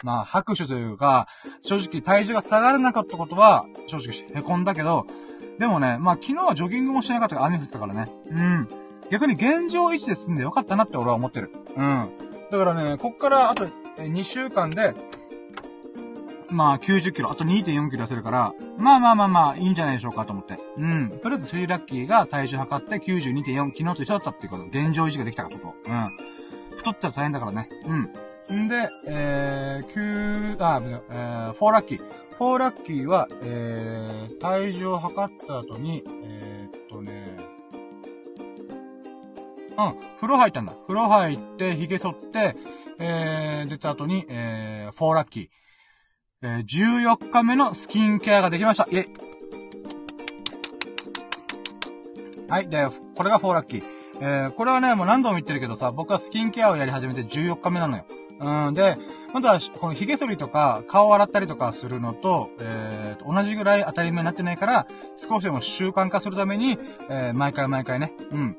[0.04, 1.28] まあ、拍手というか、
[1.60, 5.08] 正直体重が下がらなかったことは、正直凹んだけど、
[5.60, 8.12] でもね、まあ昨日はジョギングもしてなかったから雨降ってたからね。
[8.30, 8.70] うん。
[9.10, 11.52] 逆に現状維持で済んでよかったなって俺は思ってる。
[11.76, 12.12] うん。
[12.52, 13.68] だからね、こっからあと
[13.98, 14.94] 2週間で、
[16.50, 20.60] まあ90キロ、あと2.4キロ痩せるから、まあまあまあまあ、いいんじゃないでしょうかと思って。
[20.78, 21.20] うん。
[21.22, 24.66] とりあえず3ラッキーが体重測って92.4、昨日と一緒だったっていうこと。
[24.66, 25.58] 現状維持ができたこと。
[25.58, 26.18] うん。
[26.76, 27.70] 太ったら大変だからね。
[28.50, 28.66] うん。
[28.66, 32.27] んで、えー、9、あ、えー、4ラッキー。
[32.40, 37.38] 4ラッキーは、えー、体重を測った後に、えー、っとね、
[39.78, 40.74] うん、風呂入ったんだ。
[40.88, 42.56] 風呂入って、髭剃って、
[43.00, 45.48] えー、出た後に、えー、4ラッキー。
[46.44, 48.88] えー、14日目のスキンケアができました。
[48.92, 49.08] イェイ。
[52.48, 52.70] はい。
[52.70, 53.84] で、これが4ラッキー。
[54.20, 58.06] えー、これはね、もう何度も言ってるけどさ、僕はスキンケアをやり始めて14日目なのよ。
[58.40, 58.98] うん、で、
[59.34, 66.78] 本当は、この髭剃りとか、顔を洗ったりとかするのと、えー、同じぐらい当たり前になってないから、少しでも習慣化するために、
[67.10, 68.58] えー、毎回毎回ね、うん、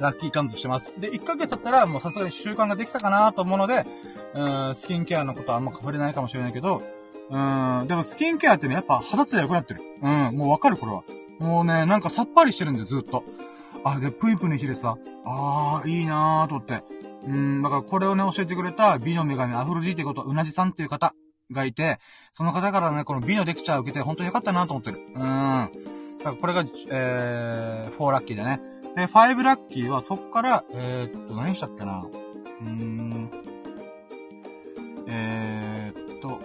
[0.00, 0.94] ラッキーカウントしてます。
[0.98, 3.86] で、1ヶ月経ったら、もうさすがに習慣ができたかなと思うので、
[4.34, 6.82] うん、スキンケアのことはあんま触れないかもしれないけど、
[7.30, 9.82] うん、でもスキンケアってね、やっぱ肌ツヤ良くなってる。
[10.02, 11.04] うん、もうわかるこれは。
[11.38, 13.24] もうね、なんかさっぱりしてるんだよ、ずっと。
[13.84, 16.82] あ、で、プニプニひれさ、あー、いいなーと思って。
[17.26, 21.14] うん、だからこれをね、教えてくれた美の女神アフロディーテこと、うなじさんっていう方
[21.50, 21.98] がいて、
[22.32, 25.00] その方からね、この美のレクチャーを受けて本当に良かったなと思ってる。
[25.14, 25.68] うん。
[26.18, 28.60] だからこれが、えー、4ラッキーだね。
[28.96, 32.06] で、5ラッキーはそっから、えー、っと、何したっけな
[32.60, 33.30] うーん。
[35.06, 36.40] えー、っと、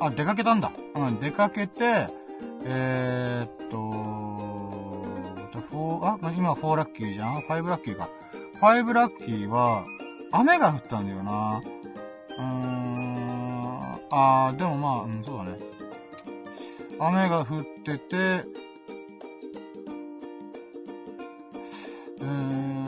[0.00, 0.72] あ、出かけたんだ。
[0.94, 2.08] うん、出かけて、
[2.64, 3.78] えー、っと、
[5.70, 8.08] 4、あ、今4ラッキーじゃん ?5 ラッキーか。
[8.60, 9.86] 5ラッキーは、
[10.32, 11.62] 雨が降ったんだよな。
[12.36, 13.80] うーん、
[14.12, 15.58] あー、でもまあ、うん、そうだね。
[16.98, 18.16] 雨が降ってて、
[22.18, 22.84] うーん、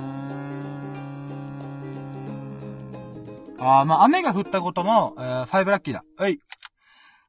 [3.59, 6.05] あー、まあ雨が降ったことも、えー、5ラッキーだ。
[6.19, 6.39] はい。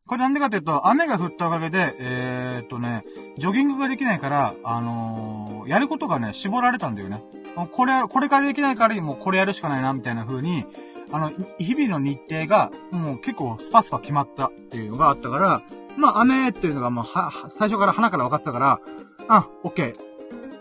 [0.05, 3.05] これなんでかっていうと、雨が降ったおかげで、えー、っとね、
[3.37, 7.23] ジョギングができないから、あのー、やることがね、絞られたんだよね。
[7.71, 10.65] これ、これからできないからもうこれやるしかないな、みたいな風に、
[11.11, 15.61] あの、日々の日程が、もう結構スパスパ決まったっていうのがあったから、
[15.95, 18.79] まあ、雨っていうのがもう、は、最初から鼻から分かってたから、
[19.27, 19.93] あ、オッケー。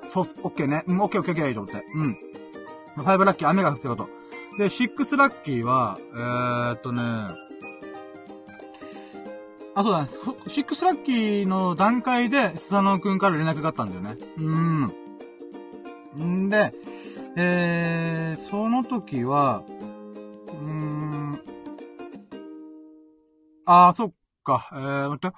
[0.09, 0.85] そう、オッケーね。
[0.87, 1.85] うん、オッケーオッケーオッケーと思って。
[1.95, 2.19] うん。
[2.97, 4.09] 5ラッキー、雨が降ってたこと。
[4.59, 7.03] で、6ラッキーは、えー、っとね、
[9.75, 10.09] あ、そうだね。
[10.09, 14.17] 6ラッキーの段階で、スサノオくんから連絡があったんだよね。
[14.37, 14.93] うん。
[16.19, 16.75] んで、
[17.37, 19.63] えー、その時は、
[20.49, 21.43] うーん、
[23.65, 24.13] あー、そっ
[24.45, 25.31] か、えー、待っ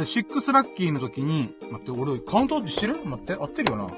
[0.00, 3.04] て、シックスラッキーの時に、待って、俺、カウントってしてる？
[3.04, 3.88] 待って、合ってるよな。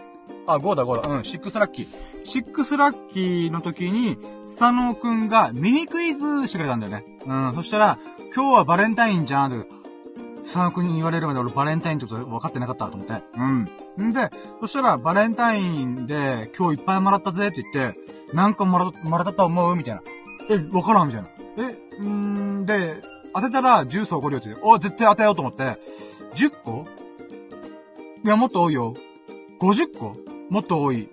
[0.47, 1.17] あ、5だ5だ。
[1.17, 1.87] うん、シックスラッキー。
[2.25, 7.05] シックスラッキーの時に、スサノーくんがミニクイズしてくれたんだよね。
[7.27, 7.99] うん、そしたら、
[8.35, 9.84] 今日はバレンタインじゃん、って。
[10.45, 13.23] スサノーくんに言われるまで俺バレンタインってこと分かってなかったと思って。
[13.37, 14.09] うん。
[14.09, 14.31] んで、
[14.61, 17.99] そしたら、バレンタインで今日いっぱいもらったぜって言って、
[18.35, 20.03] なんかもら、もらったと思うみたいな。
[20.51, 21.29] え、わからんみたいな。
[21.57, 23.03] え、んーで、
[23.35, 24.55] 当てたらジュースをおごるよって。
[24.63, 25.79] お、絶対当てようと思って、
[26.35, 26.87] 10個？
[28.25, 28.95] いや、もっと多いよ。
[29.61, 30.17] 50個？
[30.51, 31.09] もっと多い。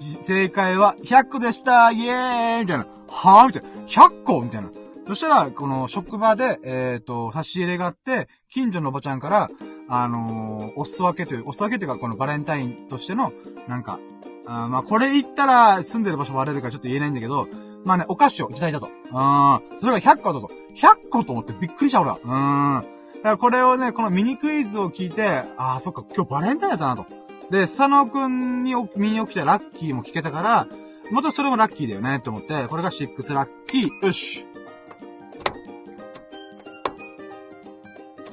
[0.00, 2.86] 正解は100個でしたイエーイみたいな。
[3.08, 3.46] はぁ？
[3.46, 3.68] みたいな。
[3.86, 4.42] 100個？
[4.42, 4.70] みたいな。
[5.06, 9.50] そしたら、この職場で、えっ、ー、と、差し入れがあって、近所のおばちゃんから、
[9.88, 13.32] あのー、お裾分けという、お裾分けというか、このバレンタインとしての、
[13.68, 13.98] なんか、
[14.46, 17.48] あまあ、これ言ったら住んでる場所割れるからちょっと言えないんだけど、
[17.84, 18.86] まあね、お菓子をいただいたと。
[18.86, 19.78] うん。
[19.78, 20.50] それが100個だと。
[20.74, 22.18] 100個と思ってびっくりした俺は。
[22.22, 22.86] うん。
[23.16, 27.06] だからこれをね、このミニクイズを聞いて、ああ、そっか、今日バレンタインだったなと。
[27.50, 30.66] で、佐野くんに身に起きたラッキーも聞けたから、
[31.10, 34.06] またそれもラッキーだよねって思って、これが6ラッキー。
[34.06, 34.46] よし。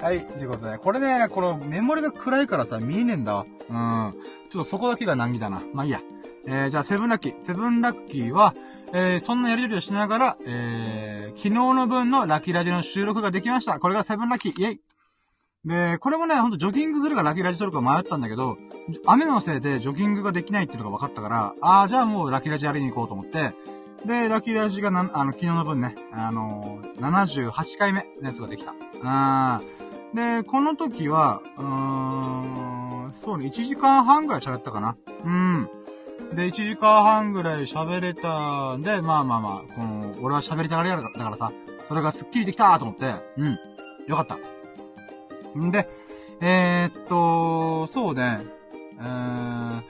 [0.02, 3.46] はい、ということで、これね、このメモリが暗いからさ、見えねえんだわ。
[3.70, 4.14] うん。
[4.50, 5.62] ちょっとそこだけが難儀だな。
[5.74, 6.02] まあいいや。
[6.48, 7.46] えー、じゃあ、セブンラッキー。
[7.46, 8.56] セブンラッキーは、
[8.94, 13.80] えー、そんなやりとりをしながら、えー、昨日の分のラッキーラジの収録ができました。
[13.80, 14.52] これがセブンラッキー。
[14.60, 14.82] イェイ
[15.66, 18.58] で、これもね、ほんとジョギングするかラッキーラジするか迷ったんだけど、
[19.06, 23.54] 雨のせいでジョギングができないっていうのが分かったから、ああ、じゃあもうラッキーラジやりに行こうと思って、
[24.04, 28.74] で、ラッキーラジがな、あの、昨日の分ね、あのー、78回目のやつができた。
[29.04, 29.81] あー
[30.14, 34.98] で、この時は、うーん、そうね、1時間半ぐらい喋ったかな。
[35.24, 35.70] うん。
[36.34, 41.52] で、1時間半ぐらい喋れたんで、まあまあまあ、この、俺は喋りたがりやだからさ、
[41.88, 43.60] それがスッキリできたと思って、うん。
[44.08, 44.38] よかった。
[45.60, 45.90] んで、
[46.42, 48.40] えー、っと、そうね、
[49.00, 49.82] えー、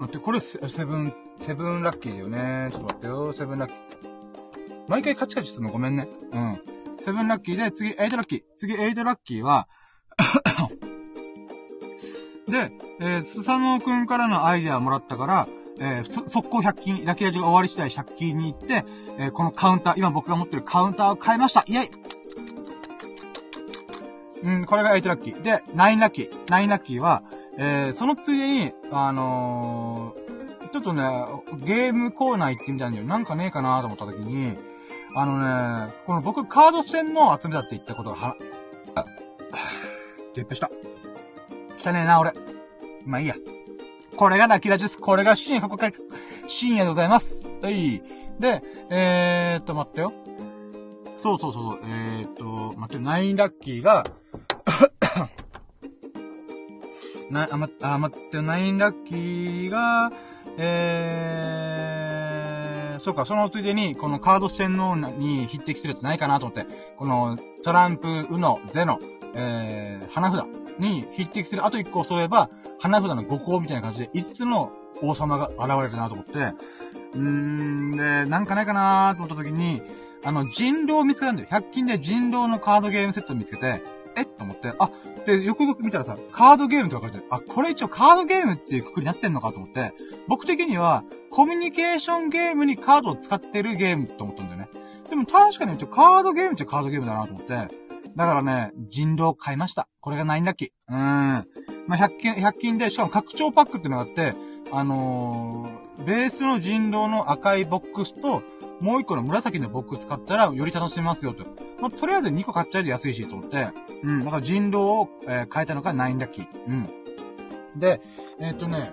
[0.00, 2.68] 待って、これセブン、セブンラッキーだよね。
[2.70, 3.76] ちょっと待ってよ、セブンラッキー。
[4.88, 6.08] 毎回カチカチするのごめんね。
[6.32, 6.62] うん。
[7.02, 8.42] seven lucky で、次、 eight lucky。
[8.56, 9.66] 次、 eight lucky は
[12.46, 15.48] で、えー、スサノーくんからのアイディアをもらったから、
[15.80, 18.84] えー、速攻100均、ラッキーラジが終わり次第100均に行って、
[19.18, 21.90] えー、このカウンター、今僕が持ってるカウンターを変えましたイェイ
[24.44, 25.42] うん、これが8ラッキー。
[25.42, 26.30] で、9ラッキー。
[26.46, 27.24] 9ラッキーは、
[27.58, 31.02] えー、そのついでに、あのー、ちょっとね、
[31.64, 33.04] ゲームコーナー行ってみたんだよ。
[33.04, 34.56] なんかねえかなと思った時に、
[35.14, 35.38] あの
[35.86, 38.36] ね、この僕カード戦の集めたって言ったことがは、
[38.94, 39.04] あ、
[40.34, 40.70] ゲップした。
[41.84, 42.32] 汚ねえな、俺。
[43.04, 43.34] まあいいや。
[44.16, 44.98] これがラッキラジです。
[44.98, 45.90] これが深夜、ここか、
[46.46, 47.58] 深夜でございます。
[47.60, 48.02] はい。
[48.38, 50.12] で、えーっと、待ってよ。
[51.16, 54.02] そうそうそう、えーっと、待って、9ラッキーが、
[57.30, 60.12] な、あ、ま、あ、待って、9ラッキーが、
[60.58, 62.21] えー、
[63.02, 69.00] そうか、そのついでに、このカード四天王に匹敵するってないかなと思って、この、トランプ、ウノ、ゼノ、
[69.34, 70.44] えー、花札
[70.78, 71.66] に匹敵する。
[71.66, 72.48] あと1個揃えば、
[72.78, 74.70] 花札の5個みたいな感じで、5つの
[75.02, 76.32] 王様が現れるなと思って、
[77.14, 79.82] うーん、で、なんかないかなと思った時に、
[80.24, 81.48] あの、人狼見つけたんだよ。
[81.50, 83.82] 100均で人狼のカードゲームセット見つけて、
[84.16, 84.24] え？
[84.24, 84.90] と思って、あ、
[85.26, 87.24] で、よくよく見たらさ、カードゲームって書かれてる。
[87.30, 89.92] あ、これ一応カードゲームっていうくくりになってんのかと思って、
[90.28, 94.68] 僕的には、コミュニケーションゲームにカードを使ってるゲームと思ったんだよね。
[95.08, 97.68] でも確かに一応カードゲームっちゃカードゲームだなと思って、
[98.16, 99.88] だからね、人狼買いました。
[100.00, 100.68] これが9ラッキー。
[100.88, 100.98] うーん。
[101.86, 104.34] まあ、100均、100均で、しかも拡張パックっていうのがあって、
[104.70, 108.42] あのー、ベースの人狼の赤いボックスと、
[108.82, 111.44] もう一個の紫のボックス買ったらより楽しめますよと。
[111.80, 113.68] まあ、とりあえず2個買っちゃえて安いしと思って、
[114.02, 116.46] うん、だから人狼を、えー、変えたのが9ラッキー。
[116.66, 116.90] うん。
[117.78, 118.00] で、
[118.40, 118.92] えー、っとね、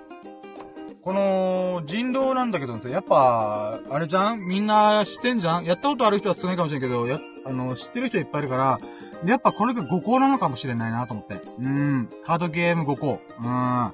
[1.01, 4.41] この、人狼なんだけどさ、やっぱ、あれじゃん？
[4.41, 5.65] みんな知ってんじゃん？
[5.65, 8.79] やったことある人は少ないかもしれんけど、や、あの、知ってる人いっぱいいるから、
[9.25, 11.41] やっぱこれが5個なのかもしれないなと思って。
[11.59, 12.09] うん。
[12.23, 13.19] カードゲーム5個。
[13.39, 13.91] うん。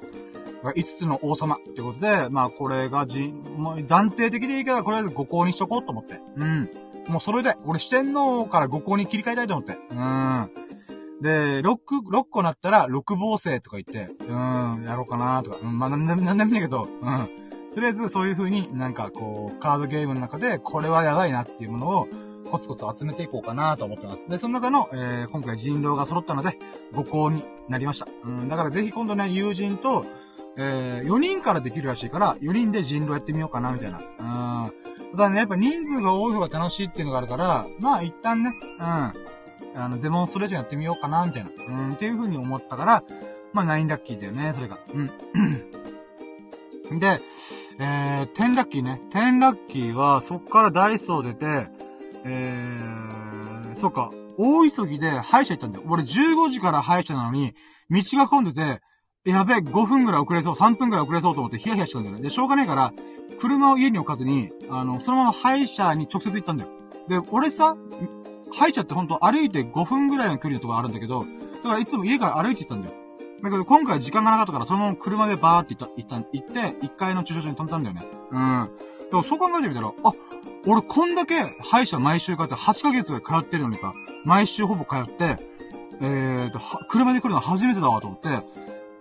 [0.74, 6.20] 5つの王様ってことで、まあこれがじ、もう暫定的でいいから、これで五行にしとこうと思って。
[6.38, 6.70] うん。
[7.08, 9.78] もうそれで、俺四天王から五行に切り替えたいと思って。
[9.92, 10.50] うん。
[11.22, 11.78] で、6、
[12.10, 17.30] 六個なったら6防星とか言って、うん、やろうかなとか、うん、まあなんでも、なんでもいいけど、うん。
[17.74, 22.08] とりあえずそういう風になんかこう、カードゲームの中で、これはやばいなっていうものを、
[22.50, 24.30] コツコツ集めていこうかなと思ってます。
[24.30, 26.58] で、その中の、えー、今回人狼が揃ったので、
[26.94, 28.08] 五行になりました。
[28.24, 30.06] うん、だからぜひ今度ね、友人と、
[30.58, 34.00] えー、4人からできるらしいから、4人で人狼やってみようかな、みたいな。
[34.00, 34.72] うん。
[35.12, 39.14] ただね、やっぱ人数が多い方が楽しいっていうのがあるから、まあ一旦ね、うん。
[39.78, 41.50] あの、デモンストレーションやってみようかな、みたいな。
[41.68, 43.04] うん、っていう風に思ったから、
[43.54, 44.80] まあ9ラッキーだよね、それが。
[44.94, 45.12] うん。
[47.00, 47.22] で、
[47.80, 49.02] えー、10ラッキーね。
[49.12, 51.68] 10ラッキーは、そっからダイソー出て、
[52.26, 55.86] えー、そっか、大急ぎで歯医者行ったんだよ。
[55.88, 57.54] 俺15時から歯医者なのに、
[57.90, 58.82] 道が混んでて、
[59.26, 62.22] やべえ、5分ぐらい遅れそう、3分ぐらい遅れそうと思ってヒヤヒヤしてたんだよね。
[62.22, 62.94] で、しょうがないから、
[63.40, 66.70] 車を家に置かずに、あの、そのまま歯医者に直接行ったんだよ。
[67.08, 67.76] で、俺さ、
[68.54, 71.26] 歯医者ってほんと歩いて5分ぐらいの距離のところあるんだけど、
[71.64, 72.96] だからいつも家から歩いて行ったんだよ。
[73.42, 78.06] だけど今回時間がなかったから、そのまま車でバーって行った、行った、行って、1階の駐車場に止めたんだよね。
[78.32, 78.70] うん。
[79.10, 80.14] でもそう考えてみたら、あ、
[80.68, 85.38] 俺こんだけ歯医者毎週通って8ヶ月通ってるのにさ、毎週ほぼ通って、
[86.02, 88.30] えーと、車で来るの初めてだわと思って、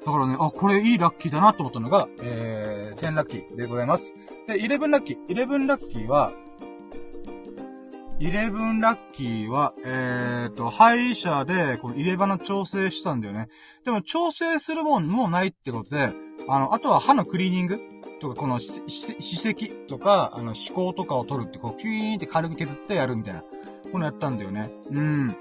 [0.05, 4.15] だからね、あ、これいいラッキーだなと思ったのが、えー、10ラッキーでございます。
[4.47, 5.27] で、11ラッキー。
[5.29, 6.33] 11ラッキーは、
[8.21, 13.49] 11ラッキーは、えーと、歯医者で、この入れ歯の調整したんだよね。
[13.85, 16.13] でも、調整するもんもないってことで、
[16.49, 17.81] あの、あとは歯のクリーニング
[18.21, 23.43] とか、この、歯石とか、あの、歯垢とかを取るって、こう、キュイーンって軽く削ってやるみたいな。
[23.91, 24.71] このやったんだよね。
[24.91, 25.37] うん。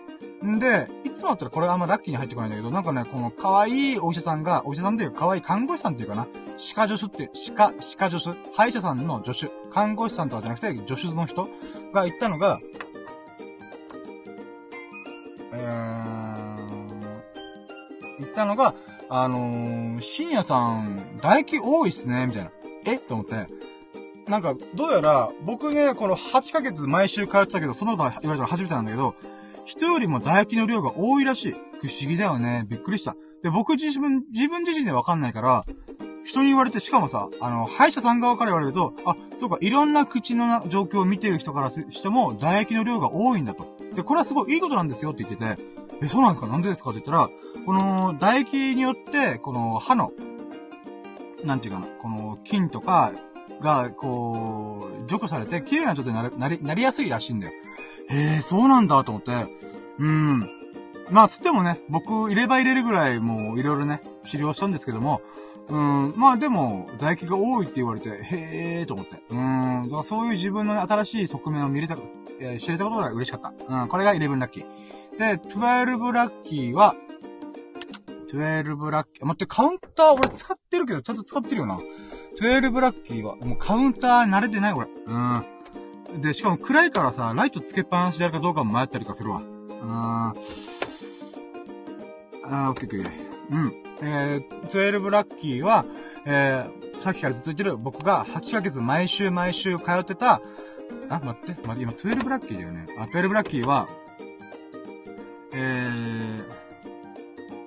[0.46, 11.48] んで、いつもだったらこれあんまラッキーに入ってこないんだけど、なんかね、この可愛いお医者さんが、お医者さんっていうか可愛い看護師さんっていうかな、歯科助手って、歯科、歯科助手、歯医者さんの助手、看護師さんとかじゃなくて、助手の人
[11.94, 12.60] が言ったのが、
[15.54, 16.60] えー、
[18.20, 18.76] 言ったのが、
[19.10, 22.52] あのー、深夜さん、唾液多いっすね、みたいな。
[22.86, 22.98] え？
[22.98, 23.48] と思って。
[24.28, 29.16] なんか、どうやら、僕ね、この8ヶ月毎週通ってたけど、そのこと言われたの初めてなんだけど、
[29.66, 31.54] 人よりも唾液の量が多いらしい。
[31.54, 32.66] 不思議だよね。
[32.68, 33.16] びっくりした。
[33.44, 35.66] で、僕自分、自分自身でわかんないから、
[36.24, 43.68] 人に言われて、しかもさ、あの、歯医者さん側から言われると、あ、そうか、いろんな口の状況を見てる人からしても、唾液の量が多いんだと。
[43.94, 45.62] で、これはすごいいいことなんですよって言ってて、
[46.02, 46.48] え、そうなんですか？
[46.48, 46.92] なんでですか？
[46.92, 47.30] って言ったら、
[47.66, 50.14] この、唾液によって、この歯の、
[51.44, 53.12] なんていうかな、この菌とか
[53.62, 57.54] が、こう、除去されて、綺麗な状態になり、なり、なりやすいらしいんだよ。
[58.10, 59.48] へえ、そうなんだと思って。
[60.00, 60.40] うん。
[61.10, 65.22] まあ、つってもね、僕、入れ歯入れるぐらい、もう、いろいろね、治療したんですけども、
[65.70, 69.22] うん、まあでも、唾液が多いって言われて、へえーと思って。
[69.30, 71.98] うん、だからそういう自分のね新しい側面を見れた、
[72.40, 73.82] えー、知れたことが嬉しかった。
[73.82, 75.18] うん、これが11ラッキー。
[75.18, 76.96] で、12ラッキーは、
[78.34, 81.80] 12ラッキー、待って、カウンター俺使ってるけど、ちゃんと使ってるよな。
[82.40, 84.88] 12ラッキーは、もうカウンター慣れてない俺。
[85.06, 85.46] うん。
[86.22, 89.42] で、しかも暗いからさ、ライトつけっぱなしでやるかどうかも迷ったりとかするわ。
[89.82, 90.40] あー、
[92.46, 93.24] あー、オッケーオッケー。
[93.52, 93.84] うん。
[94.02, 95.86] えー、12ラッキーは、
[96.26, 100.42] えー、さっきからずっと言ってる、僕が8ヶ月毎週毎週通ってた、
[101.10, 102.88] あ、待って、待って、今12ラッキーだよね。
[102.98, 103.88] あ、12ラッキーは、
[105.54, 106.44] えー、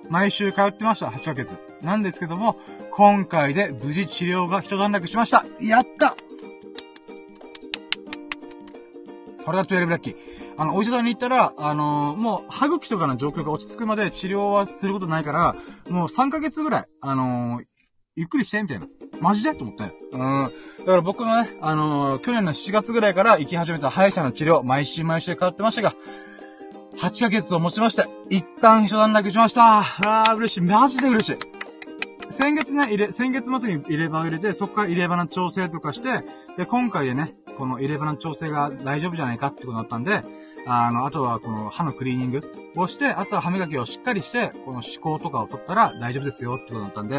[0.09, 1.57] 毎週通ってました、8ヶ月。
[1.81, 2.57] なんですけども、
[2.91, 5.45] 今回で無事治療が一段落しました。
[5.61, 6.15] やった
[9.47, 10.15] これが12ラッキー。
[10.57, 15.55] あの、お医者さんに行ったら、あのー、もう、歯茎とかの状況が落ち着くまで治療はすることないから、
[15.89, 17.63] もう3ヶ月ぐらい、あのー、
[18.17, 18.87] ゆっくりして、みたいな。
[19.21, 19.55] マジで？
[19.55, 19.93] と思って。
[20.11, 20.51] うん。
[20.79, 25.95] だから僕のね、あのー、去年の7月ぐらいから行き始めた歯医者の治療、毎週毎週通ってましたが、
[26.97, 29.79] 8ヶ月をもちまして、一旦一段落しました。
[29.79, 30.61] あー、嬉しい。
[30.61, 31.37] マジで嬉しい。
[32.31, 36.25] 先月ね、入れ、先月末に入れ歯を入れて、そこから入れ歯の調整とかして、
[36.57, 40.23] で、今回でね、この入れ歯の調整が大丈夫じゃないかってことだったんで、
[40.65, 42.41] あの、あとはこの歯のクリーニング
[42.75, 47.15] をして、あとは歯磨きをしっかりして、この歯垢とかを取ったら大丈夫ですよってことだったんで、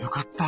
[0.00, 0.44] よかった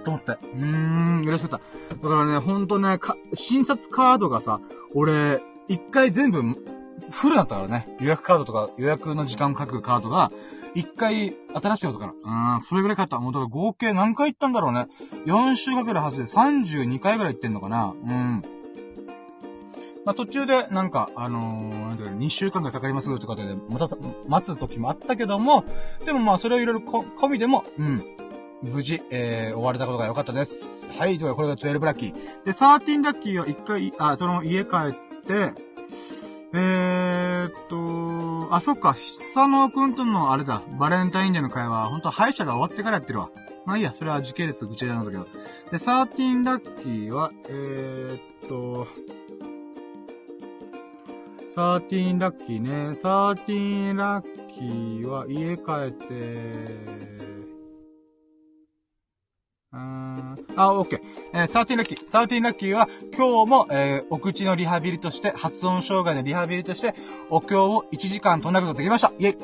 [0.00, 0.32] ーと思って。
[0.32, 1.96] うーん、嬉しかった。
[1.96, 4.60] だからね、ほんとね、か、診察カードがさ、
[4.94, 6.42] 俺、一回全部、
[7.10, 7.88] フルだったからね。
[8.00, 10.30] 予約カードとか、予約の時間を書くカードが、
[10.74, 12.54] 一回、新しいことから。
[12.54, 13.18] うん、それぐらい買った。
[13.18, 14.86] もうだから合計何回行ったんだろうね。
[15.26, 17.94] 4週かけるはずで32回ぐらい行ってんのかな。
[18.02, 18.42] うん。
[20.04, 23.88] まあ、途中で、なんか、あのー、なんていうか、2週間がかかりますとかで、また、
[24.26, 25.64] 待つ時もあったけども、
[26.04, 28.02] でもまあ、それをいろいろ込みでも、うん。
[28.62, 30.88] 無事、えー、終われたことが良かったです。
[30.90, 32.12] はい、というこれが12ラッキー。
[32.44, 35.52] で、13ラッキーは一回、あ、その家帰って、
[36.54, 43.30] えーっと、あ、そっか、久野くんとのあれだ、バレンタインデーの会話、ほんと歯医者が終わってからやってるわ。
[43.66, 45.24] まあいいや、それは時系列ぐちゃなんだけど。
[45.24, 48.86] で、13ラッキーは、えーっと、
[51.54, 52.70] 13ラッキーね。
[52.92, 57.37] 13ラッキーは家帰って、
[59.72, 61.00] うんあ、オッケー。
[61.34, 62.06] えー、サーティンラッキー。
[62.06, 66.94] サーティンラッキーは、今日も、えー、お口のリハビリとして、発音障害のリハビリとして、
[67.28, 69.12] お経を1時間唱えることができました。
[69.18, 69.34] イェイ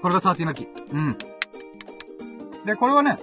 [0.00, 0.68] これがサーティンラッキー。
[0.92, 1.18] うん。
[2.64, 3.18] で、これはね、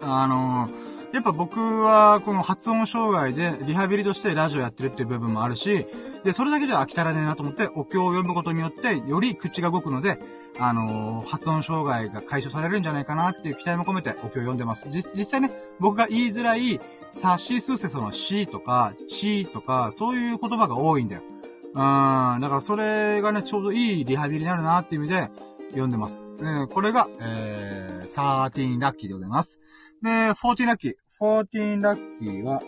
[0.00, 5.86] あのーやっぱ僕は、この発音障害で、リハビリとしてラジオやってるっていう部分もあるし、
[6.24, 10.18] で、それだけじゃ飽き足らねえなと思って、お経を読むことによって、より口が動くので、
[10.58, 14.86] あのー、発音障害が解消されるんじゃないかなっていう期待も込めてお経を読んでます。
[14.90, 15.50] 実実際ね、
[15.80, 16.80] 僕が言いづらい、
[17.12, 21.22] さしすせそのしとか、ちとか、そういう言葉が多いんだよ。
[21.68, 25.30] うん、だからそれがね、ちょうどいいリハビリになるなっていう意味で、
[25.70, 26.34] 読んでます。
[26.38, 29.60] えー、これが、えー、13ラッキーでございます。
[30.02, 30.94] で、14ラッキー。
[31.20, 32.62] 14ラッキーは、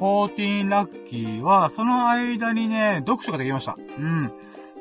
[0.00, 3.76] 14ラッキーは、その間にね、読書ができました。
[3.98, 4.32] うん。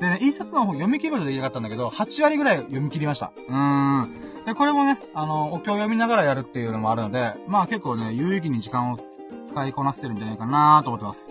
[0.01, 3.31] でね、一冊の本読み切ることできなかったんだけど、8割ぐらい読み切りました。
[3.47, 4.13] うーん。
[4.47, 8.99] で、これもね、あの、お経を読みながらやるっていうのもあるので、まあ結構ね、有意義に時間を
[9.39, 11.29] 使いこなせてるんじゃないかなと思ってます。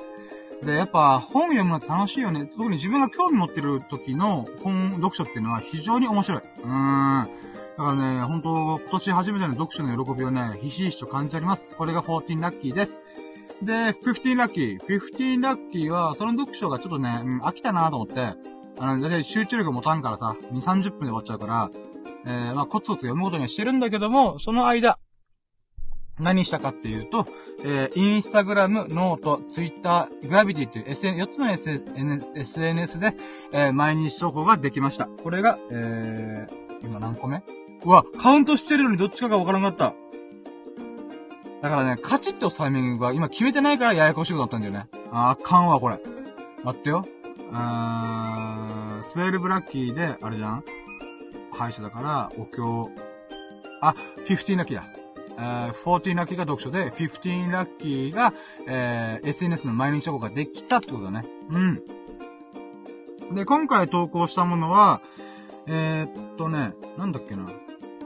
[0.63, 2.47] で、やっぱ本読むのって楽しいよね。
[2.47, 6.41] 特に自分が興味持ってる時の本、読書っていうのは非常に面白い。
[6.41, 7.29] うーん。
[7.77, 11.75] だからね、本当今年初めての読書の喜びをね、ひしひしと感じております。
[11.75, 13.01] これが14ラッキーです。
[13.63, 14.81] で、15ラッキー。
[14.81, 18.35] 15ラッキーは、その読書がちょっとね、うん、飽きたなと思って、
[18.81, 21.71] あの、だい集中力持たんからさ、2、30分で終わっちゃうから、
[22.25, 24.99] えー、まあ、コツコツ読むことにはしてるんだけども、その間、
[26.19, 27.27] 何したかっていうと、
[27.63, 33.15] えー、インスタグラム、ノート、ツイッター、グラビティっていう SN、4つの SNS で、
[33.53, 35.07] えー、毎日投稿ができました。
[35.07, 37.43] これが、えー、今何個目？
[37.85, 39.95] うわ、カウントしてるのにどっちかがわからなかった。
[41.63, 44.89] だからね、カチッと押すタイミングが今決めてないからややこしいことだったんだよね。
[45.11, 45.99] あ、あかんわ、これ。
[46.65, 47.07] 待ってよ。
[47.53, 50.65] あー、12ラッキーで、あれじゃん？
[51.53, 52.91] 歯医者だから、お経。
[53.81, 53.95] あ、
[54.25, 54.85] 15ラッキーだ。
[55.39, 58.33] えー、14ラッキーが読書で、15ラッキーが、
[58.69, 61.25] えー、SNS の毎日投稿ができたってことだね。
[61.51, 63.35] うん。
[63.35, 65.01] で、今回投稿したものは、
[65.67, 67.47] えー、っとね、なんだっけな。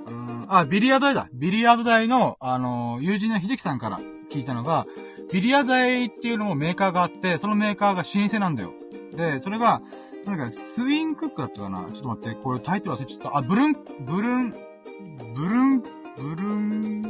[0.06, 1.28] うん、あ、ビリヤード台だ。
[1.32, 4.86] ビリヤード台の、あのー、友人の秀樹さんから聞いたのが、
[5.32, 8.72] ビリヤード台っていうのもメーカーがあって、そのメーカーが老舗なんだよ。
[9.16, 9.82] で、それが、
[10.24, 11.86] なんか、スインクックだったかな？
[11.92, 13.36] ちょっと待って、これタイトル忘れちゃった。
[13.36, 14.56] あ、ブルン、ブルン、ブ
[15.46, 15.88] ルン、ブ
[16.36, 17.02] ルン、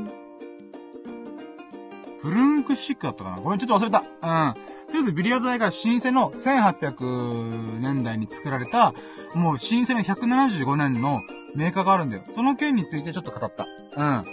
[2.23, 3.37] ブルンクシックだったかな？
[3.37, 4.01] ごめん、ちょっと忘れた。
[4.01, 4.55] うん。
[4.87, 8.95] とりあえずビリヤード台が老舗の1800年代に作られた、
[9.35, 11.23] もう老舗の175年の
[11.55, 12.25] メーカーがあるんだよ。
[12.31, 13.67] その件についてちょっと語った。
[13.97, 14.25] うん。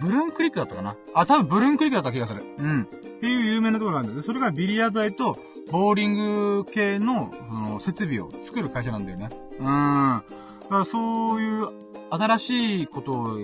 [0.00, 0.96] ブルンクリックだったかな？
[1.14, 2.44] あ、多分ブルンクリックだった気がする。
[2.58, 2.82] うん。
[2.82, 2.86] っ
[3.20, 4.22] ていう有名なところがあるんだよ。
[4.22, 5.38] それがビリヤード台と、
[5.70, 9.30] ボーリング系の、あの、設備を作る会社なんだよね。
[9.58, 9.64] うん。
[9.64, 10.22] だ
[10.68, 11.68] からそういう
[12.10, 13.36] 新しいことを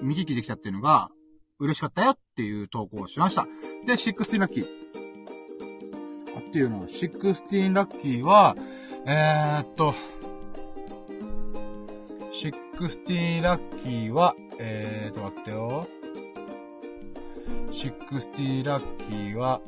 [0.00, 1.10] 見聞きできたっていうのが
[1.58, 3.46] 嬉しかったよっていう投稿をしました。
[3.86, 4.66] で、16ラッキー。
[6.36, 8.56] あっていうのは、16ラッキーは、
[9.06, 9.94] えー、っと、
[12.32, 15.86] 60ラッキーは、えーと、待ってよ。
[17.70, 19.60] 60ラッキーは、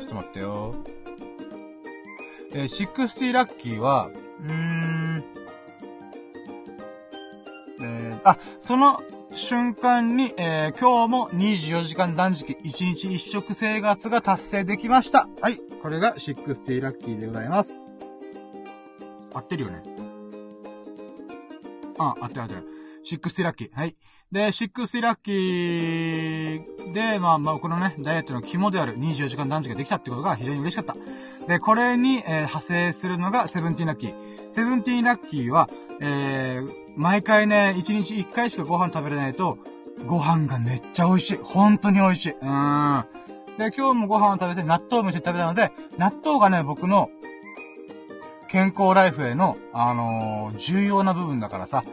[0.00, 0.74] ちょっと待ってよ。
[2.52, 5.24] えー、60ラッキーは、うーん、
[7.80, 15.28] えー、あ、その瞬間に、えー、今日も24時間断食、1日1食生活が達成できました。
[15.40, 15.60] はい。
[15.82, 17.80] これが60ラッキーでございます。
[19.34, 19.82] 合ってるよね。
[21.98, 22.64] あ、合ってる合ってる。
[23.04, 23.70] 60ラッキー。
[23.72, 23.96] はい。
[24.34, 30.96] で、60ラッキーで、まあ、まあ、このね、ダイエットの肝である24時間断食ができたってことが非常に嬉しかった。
[31.46, 34.14] で、これに、えー、派生するのが17ラッキー。
[34.52, 35.70] 17ラッキーは、
[36.00, 39.56] えー、毎回ね、1日1回しかご飯食べれないと、
[40.04, 41.38] ご飯がめっちゃ美味しい。
[41.40, 42.30] 本当に美味しい。
[42.32, 43.04] うん。
[43.56, 47.08] で、今日もご飯を食べて納豆をめっちゃ食べたので、納豆がね、僕の
[48.50, 51.84] 健康ライフへの、あのー、重要な部分だからさ、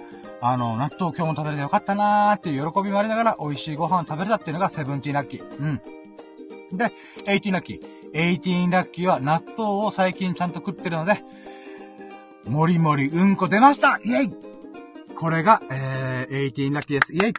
[0.43, 5.57] あの、納豆今日も食べれてよかったなーっていう喜びもありながら美味しいご飯を食べれたっていうのがセブンティーラッキー。
[5.59, 5.65] う
[6.73, 6.77] ん。
[6.77, 6.91] で、
[7.27, 7.81] エイティーラッキー。
[8.13, 11.23] エイティーラッキーは納豆を最近ちゃんと食ってるので、
[12.45, 14.33] もりもりうんこ出ましたイェイ
[15.15, 17.13] これが、えー、エイティーラッキーです。
[17.13, 17.33] イェイ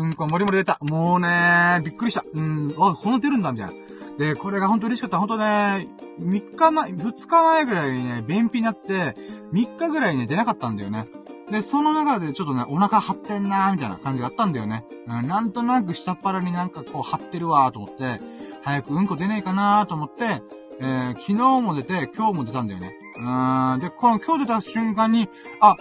[0.00, 0.78] うんこもりもり出た。
[0.80, 2.24] もうねー、びっくりした。
[2.32, 3.72] うん、あ、この出るんだ、みたいな。
[4.18, 5.18] で、これが本当嬉しかった。
[5.18, 5.88] 本当ね、
[6.20, 9.16] 3日前、2日前ぐらいにね、便秘になって、
[9.52, 11.06] 3日ぐらいね、出なかったんだよね。
[11.50, 14.84] で、その中でちょっとね、お腹張ってんなーみたいな感じがあったんだよね。
[15.06, 18.20] うん、なんとなく下っ腹になんかこう張ってるわーと思って、
[18.62, 20.42] 早くうんこ出ねえかなーと思って、
[20.80, 22.94] えー、昨日も出て、今日も出たんだよね。
[23.16, 25.28] うーん、で、この今日出た瞬間に、
[25.60, 25.76] あ、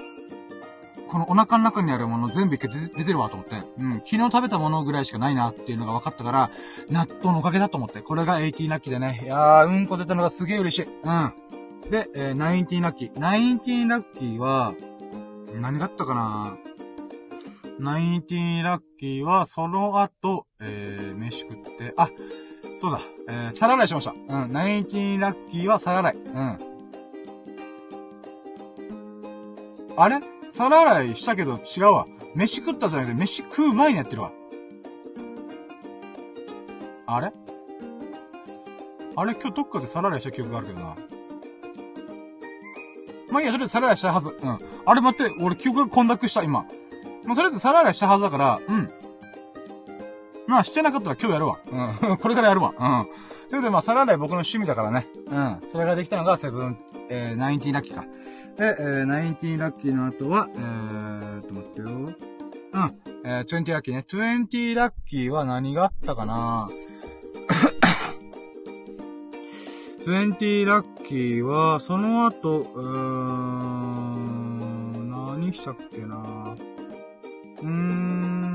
[1.09, 6.51] このお腹の中にあるもの全部一回出てるわと思って、うん、昨日食べたものぐらいしかないなっていうのが分かったから、
[6.89, 10.88] 納豆のおかげだと思って、これが80ラッキーでね、いやー、うんこ出たのがすげえ嬉しい。
[11.03, 11.34] うん。
[11.89, 13.13] で、えー、19ラッキー。
[13.13, 14.76] 19ラッキーは、
[15.56, 16.58] 何があったかな
[17.80, 22.10] ？19ラッキーは、その後、えー、飯食って、あ、
[22.76, 24.12] そうだ、えー、皿洗いしました。
[24.12, 26.16] うん、19ラッキーは皿洗い。
[26.16, 26.60] うん。
[29.97, 30.20] あれ？
[30.50, 32.08] 皿洗いしたけど違うわ。
[32.36, 34.32] 飯食ったじゃなくて、飯食う前にやってるわ。
[37.06, 37.34] あれ？
[39.16, 39.34] あれ？
[39.36, 40.95] 今日どっかで皿洗いした記憶があるけどな。
[43.32, 44.30] まあいいや、とりあえず皿洗いしたはず。
[44.41, 44.59] うん。
[44.86, 46.65] あれ待って、俺記憶が混濁した、今。
[47.25, 48.89] まあ、とりあえず皿洗いしたはずだから、うん。
[50.47, 51.59] まあ、してなかったら今日やるわ。
[51.71, 52.17] うん。
[52.21, 52.73] これからやるわ。
[52.77, 53.07] うん。
[53.49, 55.07] それで、まあ、皿洗い僕の趣味だからね。
[55.27, 55.61] うん。
[55.71, 56.77] それができたのが、セブン、
[57.09, 58.03] えー、ナインティラッキーか。
[58.57, 61.88] で、えー、ナインティラッキーの後は、えー、と、待ってよ。
[61.88, 62.15] うん。
[63.23, 64.05] えー、20ラッキーね。
[64.07, 66.67] 20ラッキーは何があったかな？
[66.71, 66.89] ぁ。
[70.06, 72.82] 20ラッキーは、その後、うー
[74.97, 76.56] ん、何したっけな
[77.62, 78.50] うーん、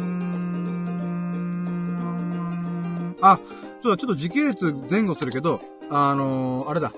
[3.20, 3.38] あ、
[3.82, 6.92] そうだ、ちょっと時系列前後するけど、あのー、あれだ。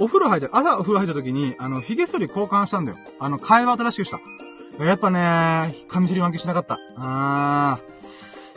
[0.00, 2.98] お風呂入った、朝お風呂入った時に、あの、髭剃り交換したんだよ。
[3.20, 4.20] あの、会話新しくした。
[4.84, 6.80] やっぱね、髪剃り負けしなかった。
[6.96, 7.78] あ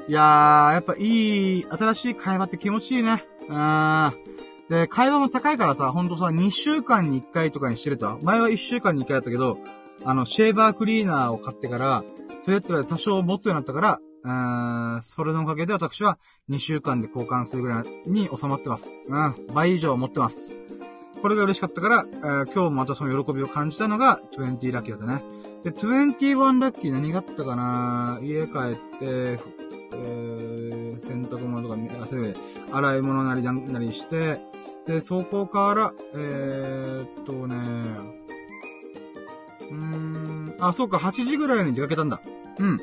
[0.08, 0.10] ー。
[0.10, 3.24] いやー、やっぱいい、新しい会話って気持ちいいね。
[3.49, 4.34] あー。
[4.70, 8.20] で、会話も高いからさ、ほんとさ、2週間に1回とかにしてると。
[8.24, 9.57] 前は1週間に1回だったけど、
[10.03, 12.03] あの、シェーバークリーナーを買ってから、
[12.39, 16.18] それやったら多少持つようになったから、うーん、それのおかげで私は
[16.49, 18.99] 2週間で交換するぐらいに収まってます。
[19.07, 20.53] うん、倍以上持ってます。
[21.22, 25.24] これが嬉しかったから、えー、今日もまたその喜びを感じたのが20ラッキーだったね。
[25.63, 28.20] で、21ラッキー何があったかな？
[28.22, 34.39] 家帰って、えー、洗濯物とか、洗い物なりなんなりして、
[34.88, 37.55] で、そこから、えー、っとね、
[39.71, 42.21] うーん、あ、そうか、8時ぐらいに出かけたんだ。
[42.59, 42.79] うん。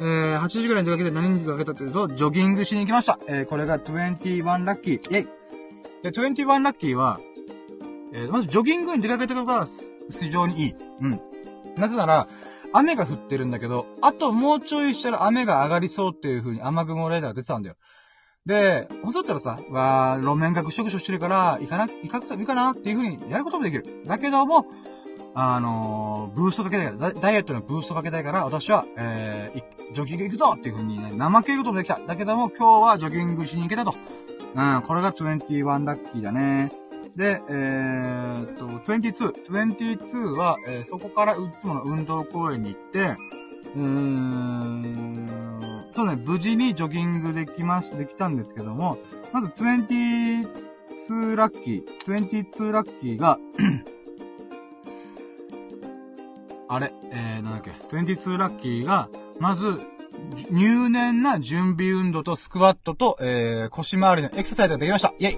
[0.00, 3.18] えー、8時ぐらいに出かけて何に出かけたっていうと、ジョギングしに行きました。
[3.28, 4.94] えー、これが21ラッキー。
[4.94, 5.28] イェイ
[6.02, 7.20] で、21ラッキーは、
[8.14, 9.66] えー、まずジョギングに出かけたことが
[10.10, 10.74] 非常にいい。
[11.00, 11.20] うん。
[11.76, 12.28] なぜなら、
[12.72, 17.76] 雨が降ってるんだけど、あともうちょいしたら雨が上がりそうっていう風に雨雲レーダーが出てたんだよ。
[18.46, 23.86] で、ほそったらさ、わー、路面がぐしょぐしょしてるから、行かな、行かくてもいいかなっていう風にやることもできる。
[24.04, 24.66] だけども、
[25.34, 32.00] あのー、ブーストかけたいから、ダイエットのブーストかけたいから、私は、えー、ジョギング行くぞっていう風にね、怠けることもできた。
[32.04, 33.94] だけども、今日はジョギングしに行けたと。
[34.54, 36.72] うん、これが21ラッキーだね。
[37.14, 39.32] で、えー、っと、22。
[39.44, 43.16] 22は、えー、そこからいつもの運動公園に行って、
[43.74, 45.28] うーん、
[45.94, 48.98] そうね、無事にジョギングできまし、できたんですけども、
[49.32, 53.38] まず22ラッキー、22ラッキーが
[56.68, 59.08] あれ、えー、なんだっけ、22ラッキーが、
[59.38, 59.80] まず、
[60.50, 65.12] 入念な準備運動とスクワットと、えー、腰回りのエクササイズができました。
[65.18, 65.36] イェイ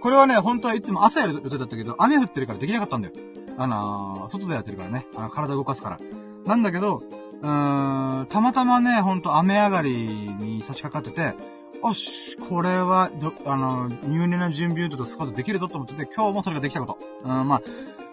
[0.00, 3.14] これはね、本当はいつも朝やる予定だったけど、雨降ってるからできなかったんだよ。
[3.58, 5.06] あのー、外でやってるからね。
[5.14, 5.98] あの、体動かすから。
[6.46, 7.02] なんだけど、
[7.42, 11.34] うーん、たまたまね、ほんと雨上がりに差し掛かってて、
[11.82, 13.10] おし、これは、
[13.46, 16.98] あの、入念な準備運動とスクワットできるぞと思ってて、今日もそれができたこと。
[17.24, 17.62] うん、まあ、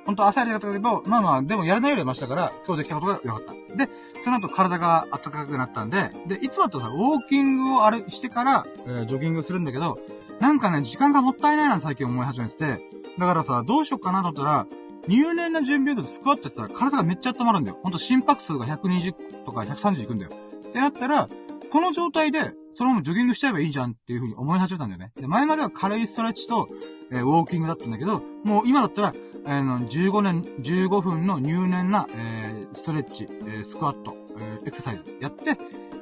[0.06, 3.76] ほんと朝やりだったけど、まあまあ、でもやらないよりはましたから、今日できたことが良かった。
[3.76, 10.00] で、その後体が暖かくなったんで、で、いつもだとさ、ウォーキングをあれしてから、えー、ジョギングするんだけど、
[10.40, 12.82] なんかね、時間がもったいないな最近思い始めてて、
[13.20, 14.68] だからさ、どうしよっかなと思ったら、
[15.08, 17.80] 入念な準備運動とスクワットってさ、体がめっちゃ温まるんだよ。
[17.82, 20.32] ほんと心拍数が120とか130いくんだよ。
[20.70, 21.30] ってなったら、
[21.72, 25.12] この状態で、そのままジョギングしちゃえばいいじゃんっていう風に思い始めたんだよね。
[25.16, 26.68] で、前までは軽いストレッチと、
[27.12, 29.14] えー、ウォーキングだったんだけど、もう今だったら、
[29.46, 35.58] あの、15年、15分の入念な、えー、ストレッチ、えー、スクワット、えー、エクササイズやって、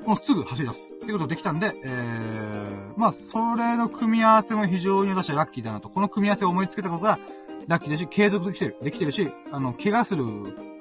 [0.06, 0.94] もうすぐ走り出す。
[0.94, 5.90] ってことができたんで、えー、まあ、それの組み合わせも非常に私はラッキーだなと。
[5.90, 7.20] この組み合わせを思いつけたことが、
[7.68, 8.78] ラッキーだし、継続できてる。
[8.82, 10.24] できてるし、あの、怪我する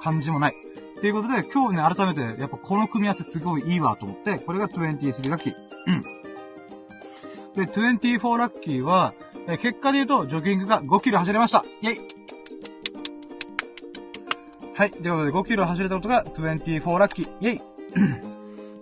[0.01, 0.55] 感じもない。
[0.99, 5.55] っていうことで、今日ね、改めて、やっぱこの組み合わせすごいいいわと思って、これが23ラッキー。
[5.87, 6.03] うん。
[7.55, 9.15] で、24ラッキーは、
[9.47, 11.65] え結果で言うと、ジョギングが5キロ走れました。
[11.83, 12.01] イェイ
[14.75, 14.91] はい。
[14.91, 17.31] ということで、5キロ走れたことが24ラッキー。
[17.41, 17.63] イェイ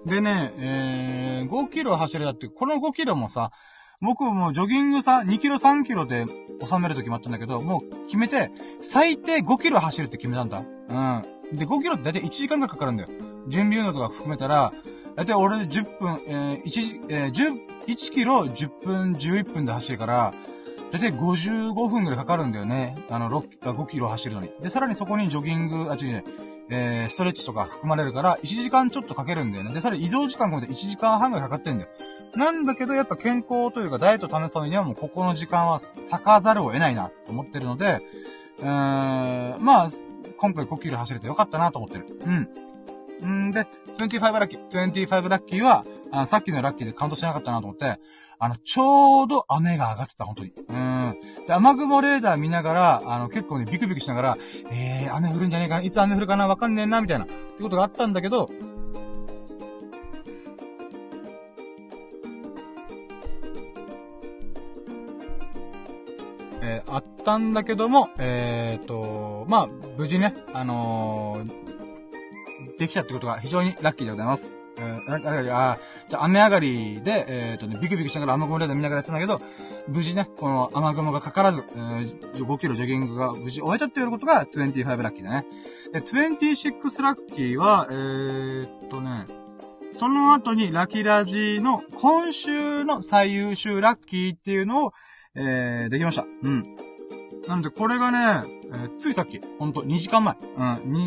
[0.06, 3.50] でね、えー、5キロ走れたって、この5キロもさ、
[4.02, 6.26] 僕もジョギングさ、2キロ3キロで
[6.60, 8.50] 収めると決まったんだけど、もう決めて、
[8.80, 10.58] 最低5キロ走るって決めたんだ。
[10.58, 11.56] うん。
[11.56, 13.08] で、5キロってだいたい1時間がかかるんだよ。
[13.46, 14.72] 準備運動とか含めたら、
[15.14, 20.34] だいたい俺10分、えー、1、え、11キロ10分、11分で走るから、
[20.90, 22.98] だいたい55分くらいかかるんだよね。
[23.08, 24.50] あの、6、5キロ走るのに。
[24.60, 26.24] で、さらにそこにジョギング、あ、違う違う、
[26.70, 29.72] えー、ストレッチとか含まれるから、1時間ちょっとかけるんだよね。
[29.72, 31.90] で、さらに移動時間込めて1時間半ぐらいかかってんだよ。
[32.34, 38.00] なんだけど、やっぱ健康というか、ダイエットを試すのにはもうここの時間は咲かざるを得ないな、と思ってるので、
[38.58, 39.88] うーん、まあ、
[40.38, 42.06] 今回5キロ走れてよかったなと思ってる。
[43.22, 43.48] うん。
[43.48, 43.66] んで、
[43.98, 47.98] 25ラッキー、25ラッキーは、あさっきのラッキーでカウントしなかったなと思って、
[48.38, 50.52] あの、ちょうど雨が上がってた、本当に。
[50.68, 51.16] うん。
[51.46, 54.38] で、雨雲レーダー見ながら、あの、結構ね、ビクビクしながら、
[54.70, 58.50] えー、雨降るんじゃねえかな、いつ雨降るかな、わかんねえな、みたいな、ってことがあったんだけど、
[67.22, 69.66] ったんだけども、えーと、まあ、
[69.96, 74.58] 無事ね、あのー、できたってことが非常にラッキーでございます。
[74.76, 79.40] えー、あ、あ、あ、じゃ雨上がりで、えーとね、ビクビクしながら雨雲レーダー見ながらやってたんだけど、
[79.86, 85.46] 無事ね、この雨雲がかからず、えー、5キロジョギングが無事終えたっていうことが25ラッキーだね。
[85.92, 89.26] で、26ラッキーは、えーとね、
[89.92, 94.92] その後にラキラジの今週の最優秀ラッキーっていうのを、
[95.34, 96.24] えー、できました。
[96.42, 96.81] うん。
[97.48, 100.36] なんで、これがね、えー、ついさっき、ほんと、2時間前。
[100.56, 100.62] うん、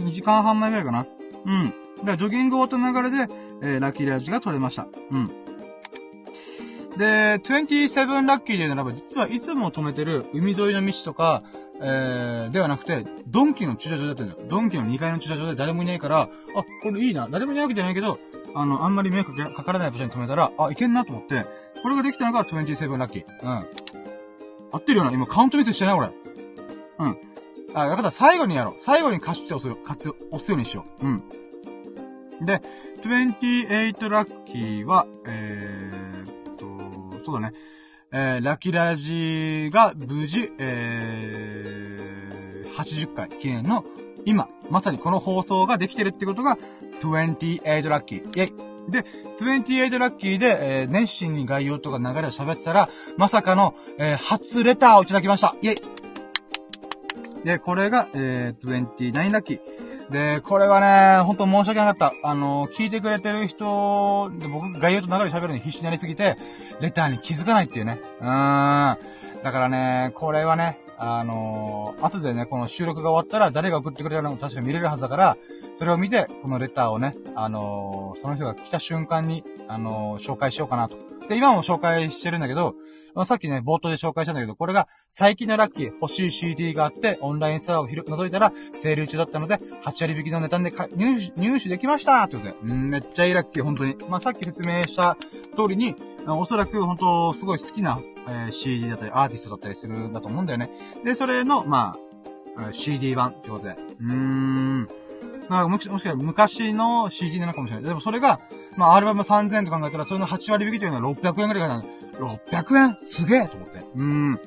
[0.08, 1.06] 2, 時間半前ぐらいかな。
[1.46, 1.74] うん。
[2.06, 4.88] で、ジョギング終わった流れで、えー、ラッキーラジが取れました。
[5.12, 5.28] うん。
[6.98, 11.44] で、27ラッキーでならば、実はいつも止めてる海沿いの道とか、
[11.82, 14.40] えー、ではなくて、ドンキの駐車場だったんだよ。
[14.50, 16.30] ドンキの2階の駐車場で誰もいないから、あ、
[16.84, 17.28] これいいな。
[17.30, 18.18] 誰もいないわけじゃないけど、
[18.54, 21.46] あの、あんまり迷惑かからない場所に止めたら、あ、いけんなと思って、
[21.84, 23.26] これができたのが27ラッキー。
[23.44, 23.85] うん。
[24.72, 26.12] 合ってるよな今カウントミスしてない俺。
[27.00, 27.18] うん。
[27.74, 28.12] あ、やかった。
[28.12, 28.74] 最後にやろう。
[28.78, 31.06] 最後にカッチをする、活用、押すようにしよう。
[31.06, 31.24] うん。
[32.42, 32.62] で、
[33.02, 36.66] 28ラッキーは、えー、っと、
[37.26, 37.54] そうだね。
[38.12, 43.84] えー、ラキラジが無事、えー、80回記念の
[44.26, 46.58] 今、まさにこの放送ができてるってことが、
[47.02, 48.20] 28ラッキー。
[48.20, 49.06] イェイで、
[49.40, 55.56] 28ラッキーで、えー、熱心に概要とか流れを喋ってたら、まさかの、えー、初レターをいただきました。
[55.62, 59.60] イェイで、これが、えー、29ラッキー。
[60.10, 60.80] で、これは
[61.18, 62.14] ね、ほんと申し訳なかった。
[62.24, 66.38] あのー、聞いてくれてる人、で僕、概要と流れ喋るのに必死になりすぎて、
[66.80, 68.00] レターに気づかないっていうね。
[68.22, 68.98] うーん。
[69.44, 75.38] だからね、これはね、あのー、後でね、この収録が終わったら誰が送ってくれたのか確か見れるはずだから、
[75.74, 80.98] それを見て、このレターをね、あのー、その人が来た瞬間に、あのー、紹介しようかなと。
[81.28, 82.76] で、今も紹介してるんだけど、
[83.16, 90.74] まあ、さっきね、冒頭で紹介したんだけど、これが最近のラッキー、欲しい CD があって、オンラインストアを覗いたら、セール中だったので、8割引きの値段で
[91.38, 92.56] 入手、できましたってことで。
[92.62, 93.96] うん、めっちゃいいラッキー、本当に。
[94.10, 95.18] まあ、さっき説明した
[95.56, 95.96] 通りに、
[96.28, 100.70] おそらく本当すごい好きな、えー、CD だったり、アーティストだったりするんだと思うんだよね。
[101.04, 101.98] で、それの、ま
[102.58, 103.76] あ、CD 版ってことで。
[104.00, 104.90] うーん。
[105.48, 107.86] まあ、もし、かしたら昔の CD なのかもしれない。
[107.86, 108.40] でもそれが、
[108.78, 111.84] まあ、アルバム3000と考えたら、それの8割引きというのは600円くらいかな。
[112.52, 112.98] 600円？
[113.06, 113.84] すげえと思って。
[113.96, 114.40] うん。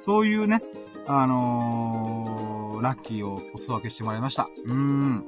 [0.00, 0.62] そういうね、
[1.06, 4.48] あのー、ラッキーをお裾分けしてもらいました。
[4.64, 5.24] うーん。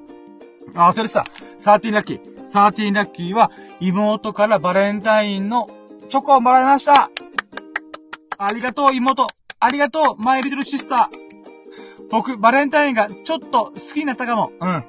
[0.75, 1.25] あ、それさ、
[1.61, 2.21] 13ラッキー。
[2.47, 5.69] 13ラッキーは、妹からバレンタインの
[6.09, 7.11] チョコをもらいました
[8.39, 9.27] ありがとう、妹。
[9.61, 11.25] ありがとう、マイリトルシスター。
[12.11, 14.53] 僕、バレンタインがちょっと好きになったかも。
[14.61, 14.85] うん。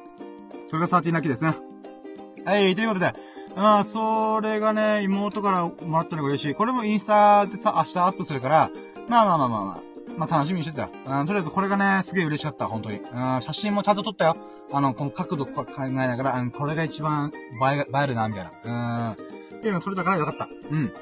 [0.70, 1.56] それが13ラッキーですね。
[2.46, 3.14] はい、ということで、
[3.56, 6.56] あそれがね、妹からもらったのが嬉しい。
[6.56, 8.72] これもインスタでさ、明日アップするから、
[9.08, 9.82] まあまあまあまあまあ。
[10.18, 10.90] まあ楽しみにしてたよ。
[11.06, 13.00] うん、とりあえずこれがね、すげえ嬉しかった、本当に。
[13.00, 14.36] うん、写真もちゃんと撮ったよ。
[14.72, 19.16] あの、この角度考えながら、うん、これが一番映え、映えるな、みたいな。
[19.18, 19.35] うん。
[19.66, 20.48] っていうの撮れたからよかった。
[20.70, 20.94] うん。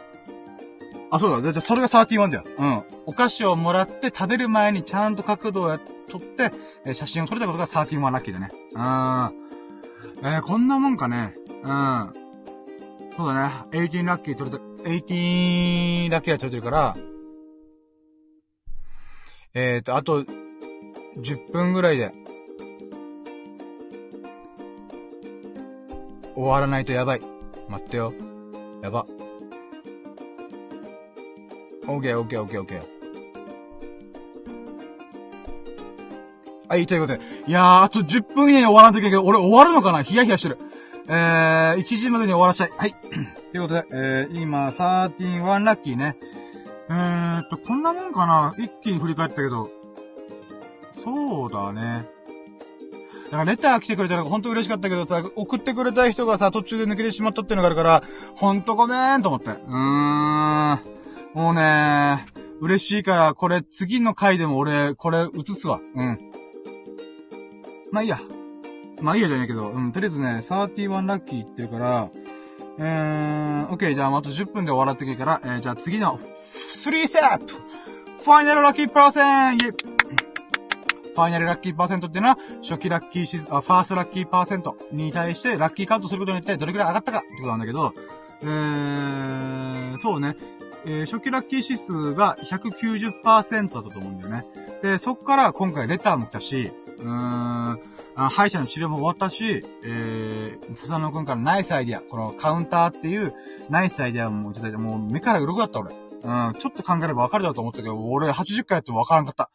[1.11, 1.41] あ、そうだ。
[1.51, 2.43] じゃあ、それが31だよ。
[2.57, 2.83] うん。
[3.07, 6.53] お菓子をもらって食べる前にちゃんと角度を撮って、
[6.85, 8.51] え写真を撮れたことが31ラッキーだね。
[8.71, 10.25] うん。
[10.25, 11.35] えー、こんなもんかね。
[11.61, 12.13] うん。
[13.17, 13.53] そうだね。
[13.71, 16.95] 18ラッキー取れた、18ラッキーが取れてるから、
[19.53, 22.13] えーと、あと、10分ぐらいで、
[26.33, 27.21] 終わらないとやばい。
[27.67, 28.13] 待ってよ。
[28.83, 29.05] やば。
[31.87, 32.83] オッケーオッケーオッケーオッケー。
[36.67, 37.21] はい、ということで。
[37.47, 40.03] いやー、あと10分以内に終わらんといけないけど、俺終わるのかな？
[40.03, 40.57] ヒヤヒヤしてる。
[41.07, 42.73] えー、1時までに終わらしたい。
[42.75, 42.93] はい。
[43.53, 46.17] ということで、えー、今、13-1ラッキーね。
[46.89, 48.53] えーっと、こんなもんかな？
[48.57, 49.69] 一気に振り返ったけど。
[50.91, 52.05] そうだね。
[53.37, 58.03] からレター来てくれたらほんと嬉しかったけどさ、送ってくれた人がさ、途中で抜けてしまったっていうのがあるから、
[58.35, 59.49] ほんとごめんと思って。
[59.49, 60.79] うーん。
[61.33, 62.25] もうね
[62.61, 65.81] 嬉しいから、これ次の回でも俺、これ映すわ。
[65.95, 66.19] うん。
[67.91, 68.19] まあいいや。
[69.01, 72.09] まあいいやじゃないけど、うん、とりあえずね、31ラッキーって言ってるから、
[72.79, 77.53] えー、オッケー、じゃああと10分で終わらっていいから、えー、じゃあ次の、3ステップ
[78.23, 79.21] ファイナルラッキーパーセ
[79.51, 80.22] ンイェ
[81.13, 87.93] ファイナルラッキーパーセントっていうのは、初期ラッキーシス、あ、ファーストラッキーパーセントに対してラッキーカウントすることによってどれくらい上がったかってことなんだけど、
[88.41, 90.35] えー、そうね。
[90.85, 94.45] えー、初期ラッキー指数が190%だったと思うんだよね。
[94.81, 97.79] で、そっから今回レターも来たし、うーん、
[98.15, 103.33] あ歯医者の治療も終わったし、えー、笹野くんからナイスアイディア、このカウンターっていう
[103.69, 105.95] ナイスアイディアもいただいて、もう目から鱗だった俺。
[106.23, 109.49] うん、ちょっと考えればわかるだろうと思ったけど、俺80回やってもわからんかった。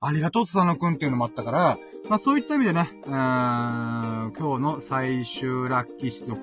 [0.00, 1.78] ありがとう、笹野くんっていうのもあったから、
[2.08, 6.38] まあそういった意味でね、うーん、今日の最終ラッキー質問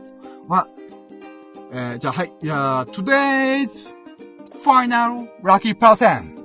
[0.49, 0.68] は、
[1.72, 3.95] えー、じゃあはい、じゃあ、today's
[4.62, 6.36] final lucky person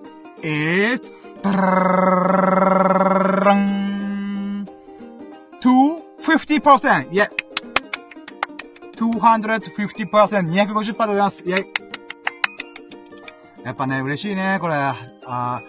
[0.43, 1.11] is,
[5.61, 7.13] 250%!
[7.13, 7.29] イェイ
[8.97, 10.49] !250%!
[10.49, 11.67] 250%でございますイェイ
[13.65, 14.75] やっぱね、嬉しいね、これ。
[14.77, 15.63] あ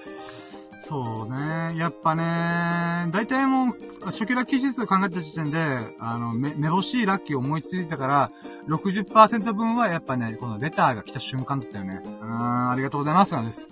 [0.84, 1.78] そうね。
[1.78, 2.24] やっぱね、
[3.12, 5.60] 大体もう、初期ラッキー指数考えた時点で、
[6.00, 8.32] あの、め、めぼしいラッキー思いついたから、
[8.68, 12.02] 60%分はやっぱね、このレターが来た瞬間だったよね。
[12.04, 13.70] うん、ありがとうございます、なんです。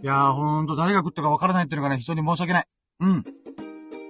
[0.00, 2.66] いやー、ほんと誰が食ったかわからないっていうのがね、非常に申し訳ない。
[3.00, 3.24] うん。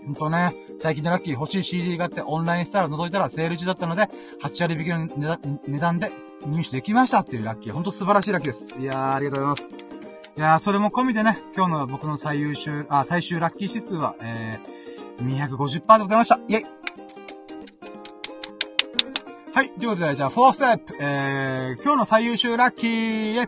[0.05, 4.11] ほんとね、最近のラッキー欲しい CD があってオンラインスターを覗いたらセール中だったので、
[4.43, 6.13] 8割引きの値段で
[6.47, 7.73] 入手できましたっていうラッキー。
[7.73, 8.75] ほんと素晴らしいラッキーです。
[8.79, 9.88] いやー、ありがとうございます。
[10.39, 16.39] いやー、それも込みでね、今日の僕の最優秀、あ、最終ラッキー指数は、えー、250%でございました。
[16.47, 16.67] イェイ。
[19.53, 23.47] はい、ということで、じゃあ、4ステップ、えー、今日の最優秀ラッキー、イェイ、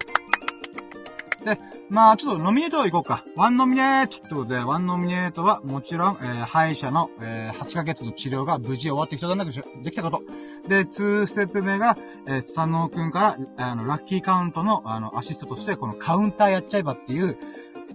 [1.90, 3.24] まあ、ちょっとノミネートいこうか。
[3.34, 9.50] ワンノミネートってことで、ワンノミネートはもちろん、えー、歯医者の、えー、8ヶ月の治療が無事終わってきたなく
[9.82, 10.22] できたこと。
[10.68, 17.36] で、2ステップ目が、えー、佐野くんから、あの、ラッキーカウントの、あの、アシストとして、このカウンターやっちゃえばっていう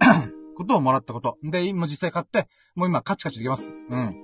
[0.58, 1.38] ことをもらったこと。
[1.42, 3.70] で、今実際買って、もう今カチカチできます。
[3.70, 4.22] うん。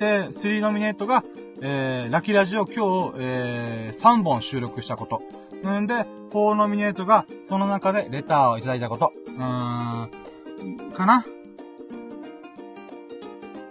[0.00, 1.22] で、3ノミネートが、
[1.62, 5.22] えー、ラッキーラジオ今日、えー、3本収録したこと。
[5.62, 9.12] なんで、4ノミネートが、その中でレターをいただいたこと。
[9.26, 9.38] うーん、
[10.92, 11.24] かな？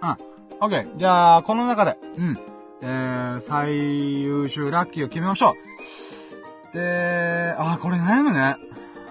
[0.02, 0.18] うん。
[0.62, 0.98] オッケー。
[0.98, 2.38] じゃあ、この中で、うん。
[2.82, 5.56] えー、最優秀ラッキーを決めましょ
[6.74, 6.78] う。
[6.78, 8.56] で、あ、これ悩むね。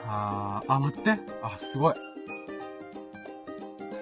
[0.07, 1.19] ああ、待って。
[1.43, 1.95] あ、すごい。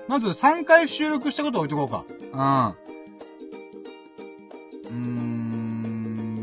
[0.06, 2.04] まず3回収録したことを置いとこうか。
[4.86, 4.92] うん。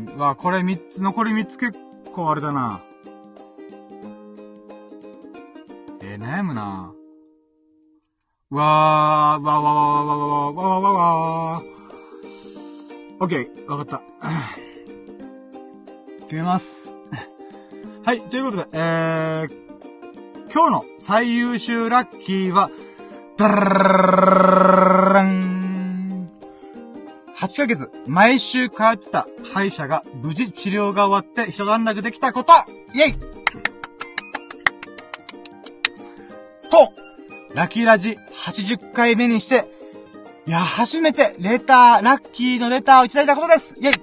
[0.06, 0.16] うーん。
[0.18, 1.78] わ、これ3つ、残り3つ結
[2.14, 2.80] 構あれだな。
[6.00, 6.94] えー、悩むな。
[8.50, 9.66] うわー、わーわーわー
[10.06, 11.64] わーわーわーわーわーわー。
[13.20, 14.00] オッケー、わかった。
[16.26, 16.94] 決めます。
[18.04, 19.50] はい、ということで、えー、
[20.52, 22.70] 今日の最優秀ラッキーは、
[23.36, 25.43] ダラン
[27.44, 32.52] 8ヶ月、毎週通ってた歯医者が無事治療が終わって一段落できたこと
[32.94, 33.14] イェイ
[36.70, 36.92] と、
[37.52, 39.66] ラッキーラジ80回目にして、
[40.46, 43.94] いや、初めて、レター、ラッキーのレターをいただいたことですイェイ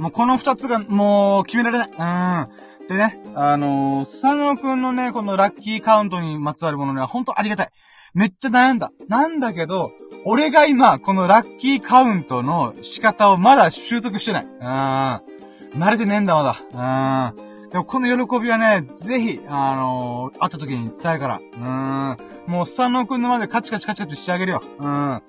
[0.00, 2.48] もうこの二つが、もう、決められない。
[2.48, 2.88] うん。
[2.88, 7.70] でね、あのー、スタノくんのね、このラッキーカウントにまつわるものには本当ありがたい。
[8.14, 8.90] めっちゃ悩んだ。
[9.08, 9.92] なんだけど、
[10.24, 14.44] 俺が今、このラッキーカウントの仕方をまだ習得してない。
[14.44, 15.80] うん。
[15.80, 17.32] 慣れてねえんだ、まだ。
[17.32, 17.68] うん。
[17.70, 21.40] でもこの喜びはね、ぜひ、あのー、会った時に伝えるから。
[21.40, 22.52] うん。
[22.52, 24.62] もう、スタノー君の前でカチカチカチカチしてあげるよ。
[24.78, 25.22] うん。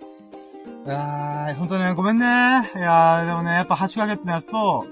[0.86, 2.26] いやー、ほんとね、ごめんね。
[2.26, 2.28] い
[2.80, 4.88] やー、でもね、やっぱ8ヶ月のやつと、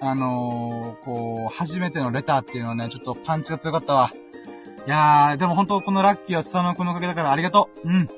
[0.00, 4.12] あのー、こう、初めてのレターっていうのはね、ちょっとパンチが強かったわ。
[4.86, 7.88] いやー、でもほんとこのラッキーはスタノー君のおかげだからありがとう。
[7.88, 8.08] うん。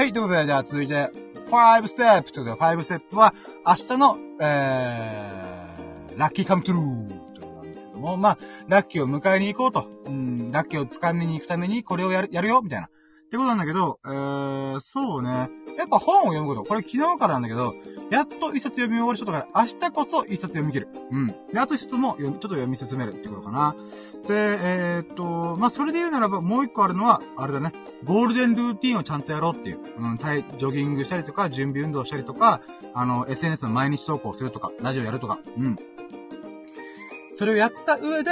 [0.00, 1.10] はい、ということで、じゃあ続いて、
[1.50, 3.34] 5ステップということで、5ステップは、
[3.66, 7.20] 明日の、えー、ラッキーカムトゥルー。
[7.32, 9.90] ってことなんですけども、まあ、ラッキーを迎えに行こうと。
[10.06, 12.86] うん、ラッキーを掴みに行くためにこれをやる、やるよみたいな。
[12.86, 12.90] っ
[13.30, 15.50] てことなんだけど、えー、そうね。
[15.76, 16.64] やっぱ本を読むこと。
[16.64, 17.74] これ昨日からなんだけど、
[18.10, 20.88] やっと一冊読み終わる人だから、明日こそ一冊読み切る。
[21.10, 21.26] うん。
[21.52, 23.76] で、あと一つもちょっと読み進めるってことかな。
[24.26, 27.72] で、えー、っと、まあ、それで言うならば、もう一個あるのは、あれだね。
[28.04, 29.78] ゴールデンルーティンをちゃんとやろうっていう。
[29.98, 32.60] うん、ジョギングしたりとか、準備運動したりとか、
[32.94, 35.76] あの、SNS の毎日投稿するとか、ラジオやるとか、うん。
[37.32, 38.30] それをやった上で、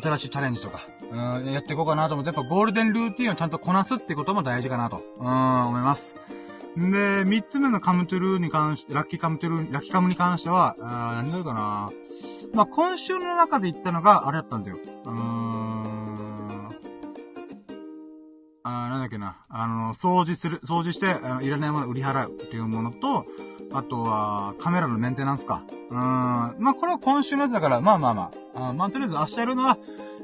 [0.00, 0.80] 新しいチャレンジとか、
[1.10, 6.16] うん、やっていこうかなと思って、やっぱゴールデンルーティンをちゃんとこなすってことも大事かなと、うん、思います。
[6.78, 11.90] で、三つ目のカムトゥルーに関して、ラッキーカムトゥルー、ラッキーカムに関しては、あ何があるかな
[12.54, 14.78] まあ、今週の中で言ったのが、あれだったんだよ。
[15.04, 15.98] うーん。
[18.62, 19.38] あなんだっけな。
[19.48, 23.26] あの、掃除する、掃除して、あのいらないものを売り払うっていうものと、
[23.72, 25.64] あとは、カメラのメンテナンスか。
[25.90, 25.98] うーん。
[25.98, 28.68] まあ、これは今週のやつだから、まあまあまあ。
[28.68, 29.78] あまあ、とりあえず明日やるのは、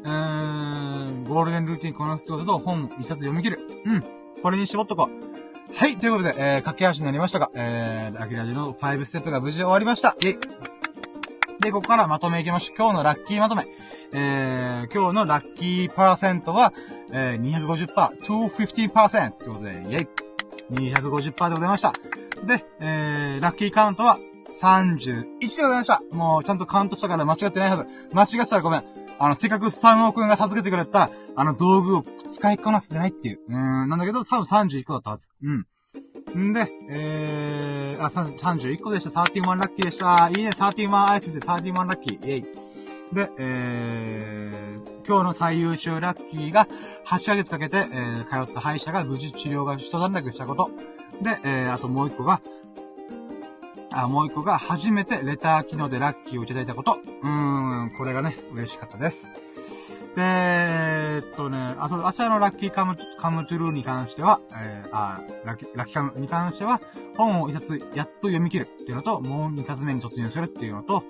[0.05, 3.61] えー、ゴールデンルーティンこなすってことと、本一冊読み切る。
[3.87, 4.05] うん。
[4.43, 5.44] これに絞っとこう。
[5.73, 10.17] はい、ということで、えー、駆け足になりましたが、えー、ラキラジの5ステップが無事終わりました。
[10.21, 10.37] イ
[11.61, 12.77] で、ここからまとめいきましょう。
[12.77, 13.67] 今日のラッキーまとめ。
[14.13, 16.73] えー、今日のラッキーパーセントは、
[17.11, 17.89] えー、250%、
[18.23, 20.09] 215%ということで、イェイ
[20.93, 21.93] !250% でございました。
[22.47, 24.19] で、えー、ラッキーカウントは
[24.53, 26.03] 31でございました。
[26.13, 27.87] もう、ちゃんとカウントしたから間違ってないはず。
[28.13, 28.85] 間違ってたらごめん。
[29.19, 33.41] あの、せっかく3億円が授けてくれた、あの、道具を使いこなせてないっていう。
[33.49, 35.29] うん、なんだけど、多分31個だったはず。
[35.43, 35.67] うん。
[36.51, 39.21] んで、えー、あ、31個でした。
[39.21, 40.29] 31ラッキーでした。
[40.31, 42.15] いいね、31アイス見て31ラッキー。
[42.17, 43.15] イェイ。
[43.15, 46.67] で、えー、今日の最優秀ラッキーが、
[47.07, 50.71] 8ヶ月かけて、えー、通った歯医者が無事治療が一段落したこと。
[51.23, 52.41] で、えー、あともう一個が、
[53.93, 56.99] あ、もう一個が初めてレター機能でラッキーをいただいたこと。
[57.23, 59.31] うーん、これがね、嬉しかったです。
[60.17, 66.81] で、え、っとね、あ、そう、明日のラッキーカム、カムトゥルーに関しては、えー、あ、ラッキー、ラッキーカムに関しては、
[67.17, 71.03] 本を一冊やっと読み切るっていうのと、もう二冊目に突入するっていうのと、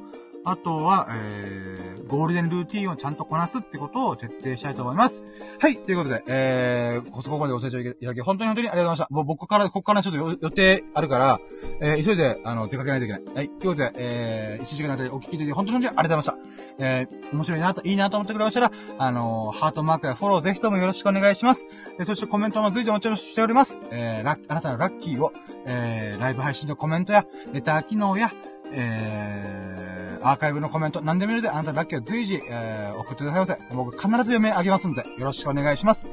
[0.47, 5.25] あとは、えー、ゴールデンルーティンをちゃんとこなすってことを徹底したいと思います。
[5.59, 9.09] はい、ということで、えー、ここまでご清聴いただき、本当に本当にありがとうございました。
[9.11, 11.41] もう僕から、ここからちょっと予定あるから、
[11.81, 13.23] えー、急いで、あの、出かけないといけない。
[13.35, 16.54] はい、ということで、えー、1時間の間でお聞きいただき、本当に本当にありがとうございました。
[16.79, 21.67] えー、面白いなと、いいなと思ってくれましたら、あのー、ハートマークやフォローぜひともよろしくお願いします。
[21.99, 23.79] えー、そしてコメントも随時お待ちしております。
[23.91, 25.33] えー、ラあなたのラッキーを、
[25.67, 28.33] えー、ライブ配信のコメントや、レター機能や、
[28.73, 33.75] えー、アーカイブのコメント、何でもいいので、あなただけを随時、えー、送ってくださいませ。
[33.75, 36.09] 僕必ず読み上げますので、よろしくお願いします。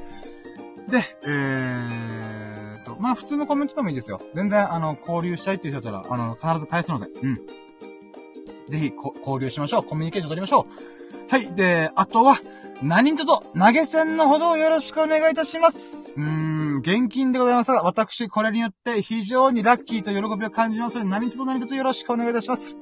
[0.88, 4.20] で、えーと、まあ普通のコメントでもいいですよ。
[4.34, 7.40] 全然、あの、交流したいっていう人だったら、あの、必ず返すので、うん。
[8.72, 9.82] ぜひ、交流しましょう。
[9.84, 11.30] コミュニケーション取りましょう。
[11.30, 11.54] はい。
[11.54, 12.38] で、あとは、
[12.82, 16.12] 何卒、投げ銭のほどよろしくお願いいたします。
[16.16, 22.74] うーん、現金でございますが、私、これによって非常にラッキーと喜びを感じますので、何卒何卒よろしくお願いいたします。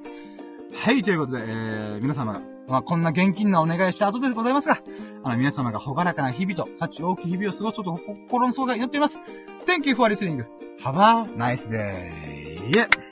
[0.73, 4.79] はい、ということで、えー、皆様、まあ、こんな現金なお願いした後でございますが、
[5.25, 9.19] あの、皆様がほがらかな日々と、幸大きい日々を過ごすことを心の底が祈っています。
[9.67, 10.45] Thank you for listening.
[10.83, 13.10] Have a nice day.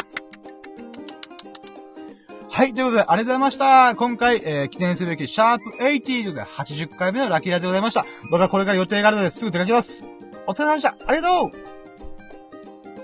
[2.51, 3.95] はい、ということで、ありがとうございました。
[3.95, 8.07] 今回、えー、記念すべき、シャープ80ということで、80回目のラッキーラジでございました。
[8.31, 10.07] 僕はこれから予定があるので、すぐ出かけます。
[10.47, 10.97] お疲れ様でした。
[11.07, 11.53] ありがとう